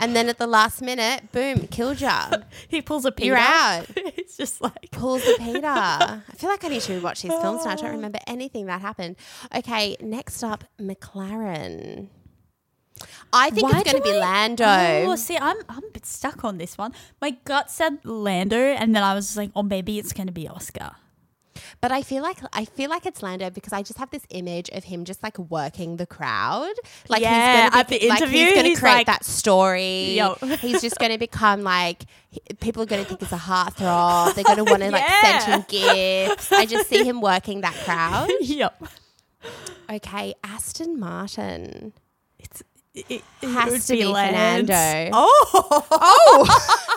And 0.00 0.16
then 0.16 0.30
at 0.30 0.38
the 0.38 0.46
last 0.46 0.80
minute, 0.80 1.30
boom, 1.30 1.66
killed 1.66 2.00
ya. 2.00 2.30
he 2.68 2.80
pulls 2.80 3.04
a 3.04 3.12
Peter. 3.12 3.26
You're 3.26 3.36
out. 3.36 3.84
it's 3.96 4.34
just 4.34 4.62
like, 4.62 4.90
Pulls 4.92 5.22
the 5.22 5.36
Peter. 5.38 5.66
I 5.66 6.22
feel 6.36 6.48
like 6.48 6.64
I 6.64 6.68
need 6.68 6.80
to 6.82 6.98
rewatch 6.98 7.20
these 7.20 7.32
films 7.32 7.66
now. 7.66 7.72
I 7.72 7.74
don't 7.74 7.90
oh. 7.90 7.90
remember 7.90 8.18
anything 8.26 8.64
that 8.66 8.80
happened. 8.80 9.16
Okay, 9.54 9.96
next 10.00 10.42
up, 10.42 10.64
McLaren. 10.80 12.08
I 13.32 13.50
think 13.50 13.70
Why 13.70 13.80
it's 13.80 13.92
going 13.92 14.02
to 14.02 14.08
be 14.10 14.18
Lando. 14.18 14.64
Oh, 14.64 15.16
see, 15.16 15.36
I'm 15.36 15.56
I'm 15.68 15.84
a 15.84 15.90
bit 15.92 16.06
stuck 16.06 16.44
on 16.44 16.58
this 16.58 16.76
one. 16.76 16.92
My 17.20 17.30
gut 17.44 17.70
said 17.70 17.98
Lando, 18.04 18.58
and 18.58 18.94
then 18.94 19.02
I 19.02 19.14
was 19.14 19.26
just 19.26 19.36
like, 19.36 19.50
oh, 19.54 19.62
maybe 19.62 19.98
it's 19.98 20.12
gonna 20.12 20.32
be 20.32 20.48
Oscar. 20.48 20.92
But 21.82 21.92
I 21.92 22.02
feel 22.02 22.22
like 22.22 22.38
I 22.52 22.66
feel 22.66 22.90
like 22.90 23.06
it's 23.06 23.22
Lando 23.22 23.48
because 23.48 23.72
I 23.72 23.82
just 23.82 23.98
have 23.98 24.10
this 24.10 24.24
image 24.28 24.68
of 24.70 24.84
him 24.84 25.06
just 25.06 25.22
like 25.22 25.38
working 25.38 25.96
the 25.96 26.04
crowd. 26.04 26.74
Like 27.08 27.22
Yeah, 27.22 27.62
he's 27.62 27.70
gonna 27.70 27.80
at 27.80 27.88
be, 27.88 27.98
the 28.00 28.08
like 28.08 28.20
interview, 28.20 28.44
he's 28.44 28.54
gonna 28.54 28.68
he's 28.68 28.78
create 28.80 28.92
like- 28.94 29.06
that 29.06 29.24
story. 29.24 30.10
Yup. 30.12 30.44
he's 30.60 30.82
just 30.82 30.98
gonna 30.98 31.16
become 31.16 31.62
like 31.62 32.04
he- 32.28 32.42
people 32.60 32.82
are 32.82 32.86
gonna 32.86 33.04
think 33.04 33.22
it's 33.22 33.32
a 33.32 33.36
heartthrob. 33.36 34.34
They're 34.34 34.44
gonna 34.44 34.64
want 34.64 34.82
to 34.82 34.90
like 34.90 35.06
send 35.22 35.42
him 35.54 35.64
gifts. 35.68 36.52
I 36.52 36.66
just 36.66 36.88
see 36.90 37.02
him 37.02 37.22
working 37.22 37.62
that 37.62 37.74
crowd. 37.84 38.28
yep. 38.40 38.82
Okay, 39.90 40.34
Aston 40.44 41.00
Martin. 41.00 41.94
It's 42.38 42.62
it, 42.94 43.22
it 43.40 43.48
Has 43.48 43.86
to 43.86 43.94
be 43.94 44.04
Lance. 44.04 44.68
Fernando. 44.68 45.10
Oh, 45.14 45.86
Oh, 45.92 46.96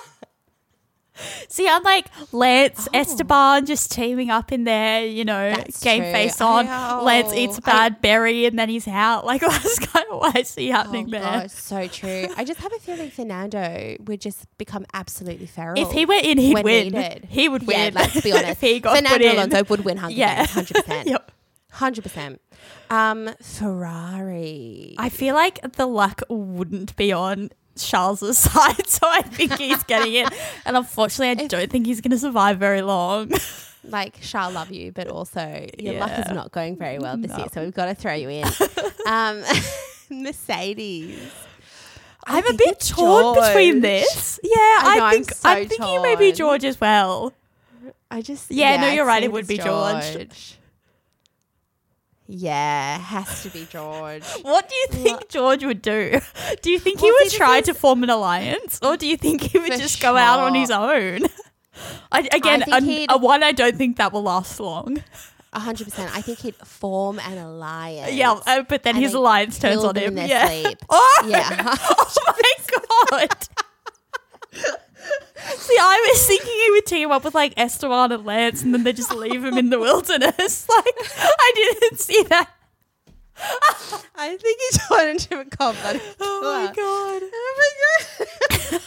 see, 1.47 1.67
I'm 1.67 1.83
like 1.83 2.07
Lance 2.31 2.87
Esteban 2.93 3.65
just 3.65 3.91
teaming 3.91 4.29
up 4.31 4.51
in 4.51 4.63
there. 4.63 5.05
You 5.05 5.25
know, 5.25 5.51
That's 5.51 5.79
game 5.83 6.01
true. 6.03 6.11
face 6.11 6.41
on. 6.41 6.67
I 6.67 7.01
Lance 7.01 7.31
know. 7.31 7.37
eats 7.37 7.57
a 7.59 7.61
I- 7.65 7.71
bad 7.71 8.01
berry 8.01 8.45
and 8.45 8.57
then 8.57 8.69
he's 8.69 8.87
out. 8.87 9.23
Like 9.33 9.41
that's 9.41 9.79
kind 9.79 10.05
of 10.11 10.19
what 10.19 10.35
I 10.37 10.43
see 10.43 10.67
happening 10.69 11.07
oh 11.07 11.11
there. 11.11 11.21
God, 11.21 11.51
so 11.51 11.87
true. 11.87 12.27
I 12.37 12.43
just 12.43 12.59
have 12.59 12.73
a 12.73 12.79
feeling 12.79 13.09
Fernando 13.09 13.95
would 14.05 14.21
just 14.21 14.45
become 14.57 14.85
absolutely 14.93 15.45
feral. 15.45 15.79
If 15.81 15.91
he 15.91 16.05
went 16.05 16.25
in, 16.25 16.37
he'd 16.37 16.63
win. 16.63 16.93
needed. 16.93 17.25
He 17.29 17.47
would 17.49 17.63
Yeah, 17.63 17.85
win. 17.85 17.93
let's 17.93 18.21
be 18.21 18.31
honest. 18.31 18.49
if 18.51 18.61
he 18.61 18.79
got 18.79 18.95
put 18.99 19.07
Fernando. 19.07 19.33
Alonso 19.33 19.63
would 19.69 19.85
win 19.85 19.97
Hunger 19.97 20.15
Yeah. 20.15 20.45
Hundred 20.45 20.73
percent. 20.75 21.07
Yep. 21.09 21.31
Hundred 21.71 22.01
percent. 22.03 22.41
Um, 22.89 23.29
Ferrari. 23.41 24.95
I 24.97 25.09
feel 25.09 25.35
like 25.35 25.59
the 25.73 25.85
luck 25.85 26.21
wouldn't 26.29 26.95
be 26.95 27.11
on 27.11 27.49
Charles's 27.77 28.37
side, 28.39 28.87
so 28.87 29.07
I 29.09 29.21
think 29.21 29.53
he's 29.57 29.83
getting 29.83 30.13
it. 30.13 30.31
And 30.65 30.77
unfortunately, 30.77 31.41
I 31.41 31.45
If- 31.45 31.49
don't 31.49 31.69
think 31.71 31.85
he's 31.85 32.01
going 32.01 32.11
to 32.11 32.19
survive 32.19 32.57
very 32.59 32.81
long. 32.81 33.31
like 33.83 34.21
Charles, 34.21 34.53
love 34.53 34.71
you, 34.71 34.91
but 34.91 35.07
also 35.07 35.67
your 35.77 35.95
luck 35.95 36.11
is 36.17 36.31
not 36.33 36.51
going 36.51 36.77
very 36.77 36.99
well 36.99 37.17
this 37.17 37.31
No. 37.31 37.37
year, 37.39 37.47
so 37.53 37.63
we've 37.63 37.73
got 37.73 37.85
to 37.87 37.95
throw 37.95 38.13
you 38.13 38.29
in. 38.29 38.45
um, 39.07 39.43
Mercedes. 40.09 41.19
I 42.25 42.37
I'm 42.37 42.47
a 42.47 42.53
bit 42.53 42.79
torn 42.79 43.35
between 43.35 43.81
this. 43.81 44.39
Yeah, 44.41 44.51
I 44.55 44.81
I, 44.83 44.95
know, 44.97 45.05
I'm 45.05 45.13
think 45.15 45.31
so 45.33 45.49
I'm 45.49 45.67
thinking 45.67 46.01
maybe. 46.01 46.31
George 46.31 46.63
as 46.63 46.79
well. 46.79 47.33
I 48.09 48.21
just 48.21 48.49
Yeah, 48.49 48.77
no, 48.79 48.87
I'd 48.87 48.93
you're 48.95 49.05
right, 49.05 49.23
it 49.23 49.31
would 49.31 49.47
be 49.47 49.57
George. 49.57 50.57
Yeah, 52.35 52.97
has 52.97 53.43
to 53.43 53.49
be 53.49 53.67
George. 53.69 54.23
What 54.41 54.67
do 54.67 54.75
you 54.75 54.87
think 54.87 55.29
George 55.29 55.63
would 55.63 55.81
do? 55.83 56.19
Do 56.63 56.71
you 56.71 56.79
think 56.79 56.99
he 56.99 57.11
would 57.11 57.29
see, 57.29 57.37
try 57.37 57.61
to 57.61 57.73
form 57.75 58.01
an 58.03 58.09
alliance, 58.09 58.79
or 58.81 58.97
do 58.97 59.05
you 59.07 59.17
think 59.17 59.41
he 59.43 59.59
would 59.59 59.73
just 59.73 60.01
go 60.01 60.17
out 60.17 60.39
on 60.39 60.55
his 60.55 60.71
own? 60.71 61.19
I, 62.11 62.27
again, 62.31 62.63
an- 62.71 62.85
he'd- 62.85 63.07
a 63.13 63.17
one 63.17 63.43
I 63.43 63.51
don't 63.51 63.75
think 63.77 63.97
that 63.97 64.11
will 64.13 64.23
last 64.23 64.59
long. 64.59 65.03
hundred 65.53 65.85
percent. 65.85 66.09
I 66.15 66.21
think 66.21 66.39
he'd 66.39 66.55
form 66.55 67.19
an 67.19 67.37
alliance. 67.37 68.13
Yeah, 68.13 68.39
uh, 68.47 68.63
but 68.63 68.81
then 68.83 68.95
his 68.95 69.13
alliance 69.13 69.59
turns 69.59 69.83
on 69.83 69.95
him. 69.95 70.17
Yeah. 70.17 70.47
sleep. 70.49 70.79
Oh, 70.89 71.25
Yeah. 71.27 71.75
oh 71.77 72.11
my 72.25 72.53
god. 73.19 73.47
See, 75.73 75.79
I 75.79 76.07
was 76.11 76.27
thinking 76.27 76.51
he 76.51 76.71
would 76.71 76.85
team 76.85 77.11
up 77.11 77.23
with 77.23 77.33
like 77.33 77.53
Esteban 77.57 78.11
and 78.11 78.25
Lance, 78.25 78.61
and 78.61 78.73
then 78.73 78.83
they 78.83 78.93
just 78.93 79.13
leave 79.13 79.43
him 79.43 79.57
in 79.57 79.69
the 79.69 79.79
wilderness. 79.79 80.67
Like, 80.73 80.95
I 81.17 81.51
didn't 81.55 81.99
see 81.99 82.23
that. 82.23 82.49
I 84.15 84.37
think 84.37 84.59
he's 84.59 84.83
he 84.83 84.95
turned 84.95 85.09
into 85.09 85.39
a 85.39 85.45
cobbler. 85.45 85.99
Oh 86.19 86.41
my 86.43 86.73
god. 86.73 87.21
Oh 87.23 87.71
my 88.71 88.79
god. 88.79 88.81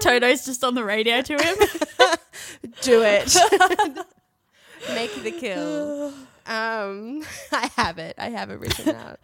Toto's 0.00 0.44
just 0.44 0.62
on 0.64 0.74
the 0.74 0.84
radio 0.84 1.20
to 1.22 1.32
him. 1.32 1.56
Do 2.82 3.02
it. 3.02 3.34
Make 4.94 5.22
the 5.22 5.32
kill. 5.32 6.12
Um, 6.46 7.22
I 7.52 7.70
have 7.76 7.98
it. 7.98 8.16
I 8.18 8.30
have 8.30 8.50
it 8.50 8.58
written 8.58 8.96
out. 8.96 9.20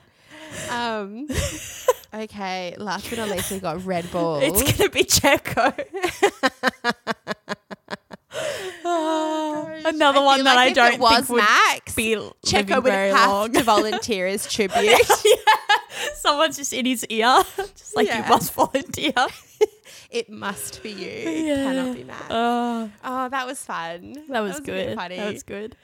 Um, 0.70 1.26
okay. 2.22 2.74
Last 2.78 3.08
but 3.10 3.18
not 3.18 3.28
least, 3.28 3.50
we've 3.50 3.62
got 3.62 3.84
Red 3.84 4.10
Bull. 4.12 4.36
it's 4.42 4.62
gonna 4.76 4.90
be 4.90 5.04
Checo. 5.04 5.74
Oh, 8.84 8.84
ah, 8.84 9.88
Another 9.88 10.20
I 10.20 10.24
one 10.24 10.44
that 10.44 10.56
like 10.56 10.70
I 10.70 10.72
don't 10.90 11.00
was 11.00 11.16
think 11.16 11.28
would 11.30 11.36
Max, 11.38 11.94
be 11.94 12.16
Checo 12.44 12.82
would 12.82 12.92
have 12.92 13.30
long. 13.30 13.52
to 13.52 13.62
volunteer 13.62 14.26
as 14.26 14.46
tribute. 14.52 15.00
Someone's 16.16 16.56
just 16.56 16.72
in 16.72 16.86
his 16.86 17.04
ear, 17.06 17.42
just 17.56 17.96
like 17.96 18.08
Yeah. 18.08 18.22
you 18.24 18.28
must 18.28 18.52
volunteer. 18.52 19.12
It 20.10 20.30
must 20.30 20.82
be 20.82 20.90
you. 20.90 21.06
It 21.26 21.56
cannot 21.56 21.96
be 21.96 22.04
Max. 22.04 22.24
Oh, 22.30 22.90
oh, 23.04 23.28
that 23.28 23.46
was 23.46 23.62
fun. 23.62 24.16
that 24.28 24.40
was, 24.40 24.58
a 24.58 24.62
bit 24.62 24.86
good. 24.88 24.96
funny. 24.96 25.16
That 25.16 25.32
was 25.32 25.42
good. 25.42 25.76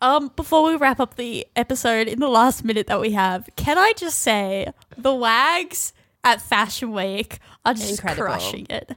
Um, 0.00 0.30
before 0.36 0.64
we 0.64 0.76
wrap 0.76 1.00
up 1.00 1.16
the 1.16 1.46
episode 1.56 2.08
in 2.08 2.20
the 2.20 2.28
last 2.28 2.64
minute 2.64 2.86
that 2.88 3.00
we 3.00 3.12
have, 3.12 3.48
can 3.56 3.78
I 3.78 3.92
just 3.96 4.18
say 4.20 4.72
the 4.96 5.14
wags 5.14 5.92
at 6.24 6.40
Fashion 6.42 6.92
Week 6.92 7.38
are 7.64 7.74
just 7.74 7.92
Incredible. 7.92 8.24
crushing 8.24 8.66
it. 8.68 8.92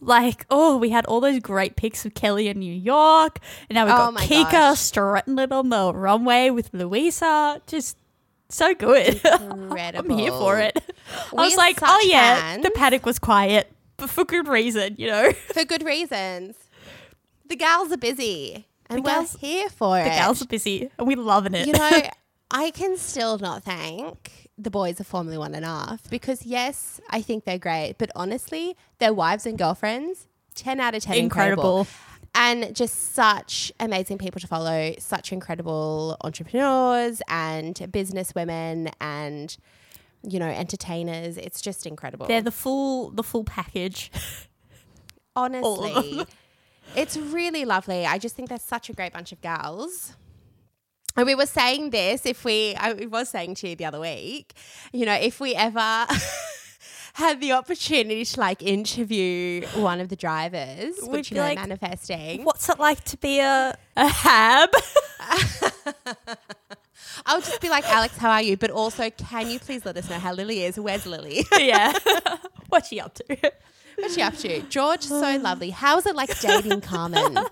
Like, 0.00 0.46
oh, 0.48 0.76
we 0.76 0.90
had 0.90 1.04
all 1.06 1.20
those 1.20 1.40
great 1.40 1.74
pics 1.74 2.06
of 2.06 2.14
Kelly 2.14 2.46
in 2.46 2.60
New 2.60 2.72
York, 2.72 3.40
and 3.68 3.74
now 3.74 3.84
we've 3.84 3.94
Oh 3.94 4.12
got 4.12 4.20
Kika 4.20 4.52
gosh. 4.52 4.78
strutting 4.78 5.38
it 5.40 5.50
on 5.50 5.70
the 5.70 5.92
runway 5.92 6.50
with 6.50 6.72
Louisa. 6.72 7.60
Just 7.66 7.96
so 8.48 8.74
good. 8.76 9.20
Incredible. 9.24 10.12
I'm 10.12 10.18
here 10.18 10.30
for 10.30 10.58
it. 10.60 10.78
I 10.78 11.24
We 11.32 11.38
was 11.46 11.56
like, 11.56 11.78
oh 11.82 12.06
yeah, 12.08 12.38
fans. 12.40 12.62
the 12.62 12.70
paddock 12.70 13.04
was 13.04 13.18
quiet, 13.18 13.72
but 13.98 14.08
for 14.10 14.24
good 14.24 14.48
reason, 14.48 14.94
you 14.96 15.08
know. 15.08 15.32
For 15.52 15.64
good 15.64 15.84
reasons. 15.84 16.56
The 17.46 17.56
gals 17.56 17.92
are 17.92 17.96
busy. 17.98 18.66
And 18.90 18.98
The 18.98 19.02
we're 19.02 19.10
gals- 19.10 19.36
here 19.40 19.68
for 19.68 19.98
it. 20.00 20.04
The 20.04 20.10
gals 20.10 20.40
are 20.42 20.46
busy, 20.46 20.90
and 20.98 21.06
we're 21.06 21.16
loving 21.18 21.54
it. 21.54 21.66
you 21.66 21.72
know, 21.74 22.02
I 22.50 22.70
can 22.70 22.96
still 22.96 23.36
not 23.38 23.62
thank 23.64 24.48
the 24.56 24.70
boys 24.70 24.98
of 25.00 25.06
Formula 25.06 25.38
One 25.38 25.54
enough 25.54 26.08
because 26.08 26.46
yes, 26.46 27.00
I 27.10 27.20
think 27.20 27.44
they're 27.44 27.58
great, 27.58 27.96
but 27.98 28.10
honestly, 28.16 28.76
their 28.98 29.12
wives 29.12 29.44
and 29.46 29.58
girlfriends, 29.58 30.26
ten 30.54 30.80
out 30.80 30.94
of 30.94 31.02
ten, 31.02 31.16
incredible. 31.18 31.80
incredible. 31.80 31.86
and 32.34 32.74
just 32.74 33.12
such 33.14 33.70
amazing 33.78 34.16
people 34.18 34.40
to 34.40 34.46
follow, 34.46 34.94
such 34.98 35.32
incredible 35.32 36.16
entrepreneurs 36.24 37.20
and 37.28 37.90
business 37.92 38.34
women 38.34 38.88
and 39.00 39.56
you 40.22 40.38
know 40.38 40.48
entertainers. 40.48 41.36
It's 41.36 41.60
just 41.60 41.86
incredible. 41.86 42.26
They're 42.26 42.42
the 42.42 42.50
full, 42.50 43.10
the 43.10 43.22
full 43.22 43.44
package. 43.44 44.10
Honestly, 45.36 46.24
it's 46.96 47.16
really 47.16 47.64
lovely. 47.64 48.04
I 48.06 48.18
just 48.18 48.34
think 48.34 48.48
they're 48.48 48.58
such 48.58 48.90
a 48.90 48.92
great 48.92 49.12
bunch 49.12 49.30
of 49.32 49.40
gals. 49.40 50.16
And 51.16 51.26
we 51.26 51.34
were 51.34 51.46
saying 51.46 51.90
this 51.90 52.26
if 52.26 52.44
we, 52.44 52.74
I 52.76 52.92
was 52.92 53.28
saying 53.28 53.56
to 53.56 53.68
you 53.68 53.76
the 53.76 53.84
other 53.86 53.98
week, 54.00 54.54
you 54.92 55.04
know, 55.04 55.14
if 55.14 55.40
we 55.40 55.54
ever 55.54 56.06
had 57.14 57.40
the 57.40 57.52
opportunity 57.52 58.24
to 58.24 58.40
like 58.40 58.62
interview 58.62 59.66
one 59.74 60.00
of 60.00 60.10
the 60.10 60.16
drivers, 60.16 60.94
We'd 61.02 61.10
which 61.10 61.30
you 61.30 61.34
be 61.34 61.40
know, 61.40 61.46
like, 61.46 61.58
manifesting, 61.58 62.44
What's 62.44 62.68
it 62.68 62.78
like 62.78 63.02
to 63.04 63.16
be 63.16 63.40
a 63.40 63.76
a 63.96 64.08
hab? 64.08 64.70
I 67.28 67.34
would 67.34 67.44
just 67.44 67.60
be 67.60 67.68
like, 67.68 67.84
Alex, 67.84 68.16
how 68.16 68.30
are 68.30 68.40
you? 68.42 68.56
But 68.56 68.70
also, 68.70 69.10
can 69.10 69.50
you 69.50 69.58
please 69.58 69.84
let 69.84 69.98
us 69.98 70.08
know 70.08 70.18
how 70.18 70.32
Lily 70.32 70.64
is? 70.64 70.80
Where's 70.80 71.04
Lily? 71.04 71.44
yeah. 71.58 71.92
What's 72.70 72.88
she 72.88 72.98
up 73.00 73.14
to? 73.16 73.52
What's 73.96 74.14
she 74.14 74.22
up 74.22 74.34
to? 74.38 74.62
George, 74.62 75.02
so 75.02 75.22
um. 75.22 75.42
lovely. 75.42 75.68
How's 75.68 76.06
it 76.06 76.16
like 76.16 76.38
dating 76.40 76.80
Carmen? 76.80 77.38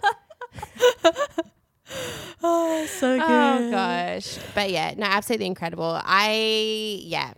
Oh, 2.43 2.85
so 2.87 3.15
oh, 3.15 3.19
good. 3.19 3.69
Oh 3.69 3.71
gosh. 3.71 4.39
But 4.55 4.71
yeah, 4.71 4.95
no, 4.97 5.07
absolutely 5.07 5.47
incredible. 5.47 6.01
I 6.05 7.01
yeah. 7.03 7.33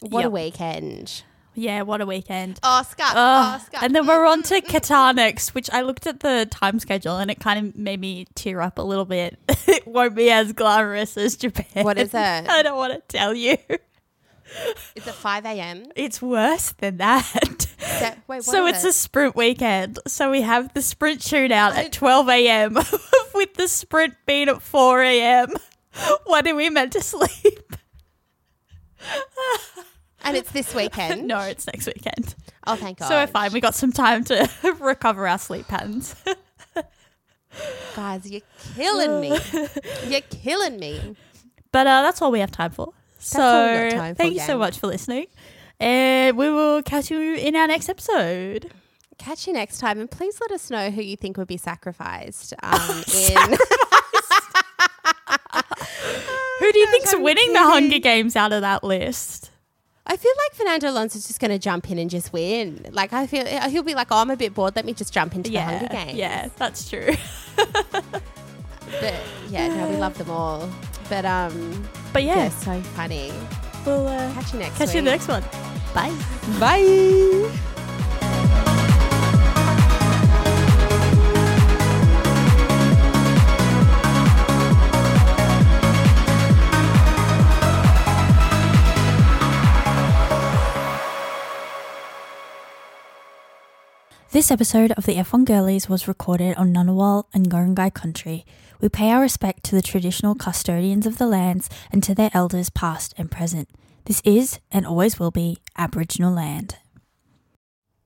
What 0.00 0.20
a 0.20 0.22
Yep. 0.24 0.32
weekend. 0.32 1.22
Yeah, 1.56 1.82
what 1.82 2.02
a 2.02 2.06
weekend. 2.06 2.60
Oscar. 2.62 3.02
Oh, 3.02 3.16
Oscar. 3.16 3.78
Oh, 3.80 3.84
and 3.84 3.94
then 3.94 4.06
we're 4.06 4.26
on 4.26 4.42
to 4.44 4.60
mm-hmm. 4.60 4.76
Qatar 4.76 5.14
next, 5.14 5.54
which 5.54 5.70
I 5.70 5.80
looked 5.80 6.06
at 6.06 6.20
the 6.20 6.46
time 6.50 6.78
schedule 6.78 7.16
and 7.16 7.30
it 7.30 7.40
kind 7.40 7.66
of 7.66 7.76
made 7.76 7.98
me 7.98 8.26
tear 8.34 8.60
up 8.60 8.78
a 8.78 8.82
little 8.82 9.06
bit. 9.06 9.38
it 9.48 9.86
won't 9.86 10.14
be 10.14 10.30
as 10.30 10.52
glamorous 10.52 11.16
as 11.16 11.34
Japan. 11.36 11.84
What 11.84 11.98
is 11.98 12.10
it? 12.14 12.48
I 12.48 12.62
don't 12.62 12.76
want 12.76 12.92
to 12.92 13.00
tell 13.08 13.34
you. 13.34 13.56
It's 14.94 15.08
at 15.08 15.14
5 15.14 15.46
a.m. 15.46 15.86
It's 15.96 16.22
worse 16.22 16.72
than 16.72 16.98
that. 16.98 17.66
So, 17.78 18.04
wait, 18.04 18.18
what 18.28 18.44
so 18.44 18.66
it's 18.66 18.84
it? 18.84 18.88
a 18.88 18.92
sprint 18.92 19.34
weekend. 19.34 19.98
So 20.06 20.30
we 20.30 20.42
have 20.42 20.72
the 20.74 20.82
sprint 20.82 21.20
shootout 21.20 21.72
at 21.72 21.92
12 21.92 22.28
a.m. 22.28 22.74
with 23.34 23.54
the 23.54 23.68
sprint 23.68 24.14
being 24.26 24.48
at 24.48 24.62
4 24.62 25.02
a.m. 25.02 25.48
When 26.26 26.46
are 26.46 26.54
we 26.54 26.68
meant 26.68 26.92
to 26.92 27.00
sleep? 27.00 27.76
And 30.26 30.36
it's 30.36 30.50
this 30.52 30.74
weekend. 30.74 31.26
No, 31.36 31.40
it's 31.40 31.66
next 31.66 31.86
weekend. 31.86 32.34
Oh, 32.66 32.76
thank 32.76 32.98
God. 32.98 33.08
So 33.08 33.14
we're 33.16 33.26
fine. 33.26 33.52
We 33.52 33.60
got 33.60 33.74
some 33.74 33.92
time 33.92 34.24
to 34.24 34.48
recover 34.80 35.26
our 35.26 35.38
sleep 35.38 35.66
patterns. 35.68 36.14
Guys, 37.94 38.30
you're 38.30 38.42
killing 38.74 39.20
me. 39.20 39.28
you're 40.08 40.20
killing 40.22 40.78
me. 40.78 41.16
But 41.72 41.86
uh, 41.86 42.02
that's 42.02 42.20
all 42.20 42.30
we 42.30 42.40
have 42.40 42.50
time 42.50 42.70
for. 42.70 42.92
So 43.18 43.40
all 43.40 43.66
we 43.66 43.90
got 43.90 43.96
time 43.96 44.14
for, 44.14 44.22
thank 44.22 44.34
you 44.34 44.40
so 44.40 44.48
gang. 44.48 44.58
much 44.58 44.78
for 44.78 44.86
listening. 44.88 45.26
And 45.80 46.36
we 46.36 46.50
will 46.50 46.82
catch 46.82 47.10
you 47.10 47.34
in 47.34 47.56
our 47.56 47.66
next 47.66 47.88
episode. 47.88 48.70
Catch 49.18 49.46
you 49.46 49.54
next 49.54 49.78
time, 49.78 49.98
and 49.98 50.10
please 50.10 50.38
let 50.40 50.50
us 50.52 50.70
know 50.70 50.90
who 50.90 51.02
you 51.02 51.16
think 51.16 51.38
would 51.38 51.48
be 51.48 51.56
sacrificed. 51.56 52.52
Um, 52.62 53.02
in 53.14 53.56
Who 56.58 56.72
do 56.72 56.78
you 56.78 56.86
think's 56.88 57.14
winning 57.16 57.52
the. 57.52 57.62
Hunger 57.62 57.98
Games 57.98 58.36
out 58.36 58.52
of 58.52 58.60
that 58.62 58.84
list? 58.84 59.50
I 60.08 60.16
feel 60.16 60.32
like 60.44 60.54
Fernando 60.54 60.90
Alonso's 60.90 61.26
just 61.26 61.40
going 61.40 61.50
to 61.50 61.58
jump 61.58 61.90
in 61.90 61.98
and 61.98 62.08
just 62.08 62.32
win. 62.32 62.86
Like 62.92 63.12
I 63.12 63.26
feel 63.26 63.44
he'll 63.68 63.82
be 63.82 63.94
like, 63.94 64.08
"Oh, 64.10 64.18
I'm 64.18 64.30
a 64.30 64.36
bit 64.36 64.54
bored. 64.54 64.76
Let 64.76 64.84
me 64.84 64.92
just 64.94 65.12
jump 65.12 65.34
into 65.34 65.50
the 65.50 65.54
Yeah, 65.54 65.64
Hunger 65.78 65.88
Games." 65.92 66.14
yeah, 66.14 66.48
that's 66.56 66.88
true. 66.88 67.10
But 69.00 69.14
yeah, 69.48 69.66
no, 69.68 69.88
we 69.88 69.96
love 69.96 70.16
them 70.16 70.30
all. 70.30 70.70
But 71.08 71.24
um, 71.24 71.88
But 72.12 72.22
yeah, 72.22 72.36
yeah, 72.44 72.48
so 72.50 72.80
funny. 72.94 73.32
we'll 73.84 74.06
uh, 74.06 74.32
Catch 74.34 74.52
you 74.52 74.60
next 74.60 74.78
catch 74.78 74.88
you 74.94 75.02
week. 75.02 75.04
the 75.04 75.10
next 75.10 75.26
one. 75.28 75.42
Bye. 75.92 76.14
Bye. 76.60 77.58
This 94.36 94.50
episode 94.50 94.92
of 94.98 95.06
the 95.06 95.14
F1 95.14 95.46
Girlies 95.46 95.88
was 95.88 96.06
recorded 96.06 96.58
on 96.58 96.74
Ngunnawal 96.74 97.24
and 97.32 97.48
Ngurungai 97.48 97.94
country. 97.94 98.44
We 98.82 98.90
pay 98.90 99.10
our 99.10 99.22
respect 99.22 99.64
to 99.64 99.74
the 99.74 99.80
traditional 99.80 100.34
custodians 100.34 101.06
of 101.06 101.16
the 101.16 101.26
lands 101.26 101.70
and 101.90 102.02
to 102.02 102.14
their 102.14 102.28
elders 102.34 102.68
past 102.68 103.14
and 103.16 103.30
present. 103.30 103.70
This 104.04 104.20
is 104.26 104.60
and 104.70 104.84
always 104.84 105.18
will 105.18 105.30
be 105.30 105.60
Aboriginal 105.78 106.34
land. 106.34 106.76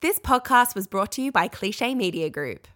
This 0.03 0.21
podcast 0.21 0.77
was 0.77 0.87
brought 0.87 1.11
to 1.13 1.21
you 1.21 1.33
by 1.33 1.49
Cliche 1.49 1.97
Media 1.97 2.31
Group. 2.31 2.69